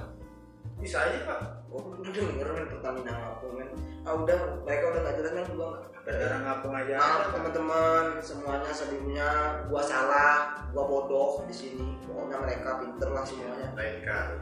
bisa 0.79 1.09
aja 1.09 1.19
pak. 1.27 1.41
oh 1.73 1.91
udah 2.05 2.13
denger 2.13 2.49
Pertamina 2.71 3.11
ngapung 3.11 3.57
men 3.57 3.71
ah 4.03 4.13
udah 4.13 4.39
mereka 4.63 4.85
udah 4.91 5.01
nggak 5.01 5.17
jelas 5.17 5.33
kan 5.33 5.47
gua 5.55 5.71
Gara-gara 6.03 6.35
ngapung 6.43 6.75
aja. 6.75 6.99
maaf 6.99 7.31
teman-teman 7.31 8.05
semuanya 8.19 8.71
sebelumnya 8.75 9.29
gua 9.71 9.79
salah 9.81 10.35
gua 10.75 10.85
bodoh 10.85 11.47
di 11.47 11.55
sini 11.55 11.95
pokoknya 12.03 12.37
mereka 12.43 12.83
pinter 12.83 13.09
lah 13.09 13.23
semuanya 13.23 13.71
lain 13.73 13.97
kali. 14.03 14.37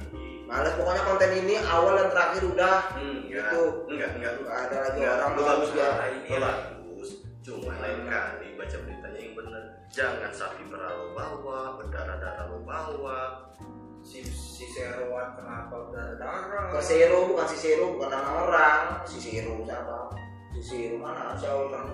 males 0.48 0.72
pokoknya 0.72 1.02
konten 1.04 1.30
ini 1.36 1.54
awal 1.60 1.92
dan 1.94 2.08
terakhir 2.08 2.42
udah 2.42 2.76
Enggak. 2.96 3.44
Itu. 3.46 3.64
Enggak, 3.86 4.10
enggak. 4.16 4.32
nggak 4.40 4.56
ada 4.58 4.76
lagi 4.80 4.98
Enggak, 4.98 5.14
orang 5.14 5.30
lu 5.30 5.42
bagus 5.44 5.70
ya 5.70 5.84
ya. 5.84 6.06
ini 6.10 6.28
bagus. 6.34 7.08
Cuma 7.40 7.72
lain 7.78 8.00
kali 8.04 8.46
baca 8.56 8.76
beritanya 8.80 9.20
yang 9.20 9.34
benar. 9.36 9.62
Jangan 9.90 10.32
sapi 10.32 10.62
merah 10.66 10.92
bawa, 11.12 11.60
berdarah-darah 11.76 12.44
lu 12.48 12.58
bawa. 12.64 13.20
Si 14.60 14.68
si 14.68 14.76
Seroan 14.76 15.40
kenapa 15.40 15.88
berdarah? 15.88 16.68
ke 16.68 16.80
Zero 16.84 17.32
bukan 17.32 17.48
si 17.48 17.56
Zero 17.64 17.96
bukan 17.96 18.12
nama 18.12 18.44
orang 18.44 18.80
si 19.08 19.16
Zero 19.16 19.56
siapa 19.64 20.12
si 20.52 20.60
Zero 20.60 21.00
mana 21.00 21.32
siapa 21.32 21.64
orang 21.64 21.88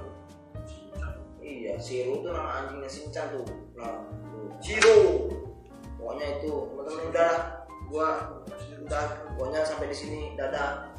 iya 1.39 1.79
Zero 1.79 2.27
tuh 2.27 2.35
nama 2.35 2.67
anjingnya 2.67 2.91
Shinchan 2.91 3.39
tuh 3.39 3.47
nah. 3.79 4.03
Ciro. 4.59 5.31
pokoknya 5.95 6.43
itu 6.43 6.51
teman-teman 6.51 7.05
udah 7.15 7.33
gua 7.87 8.09
udah 8.83 9.05
pokoknya 9.39 9.63
sampai 9.63 9.87
di 9.87 9.95
sini 9.95 10.21
dadah 10.35 10.91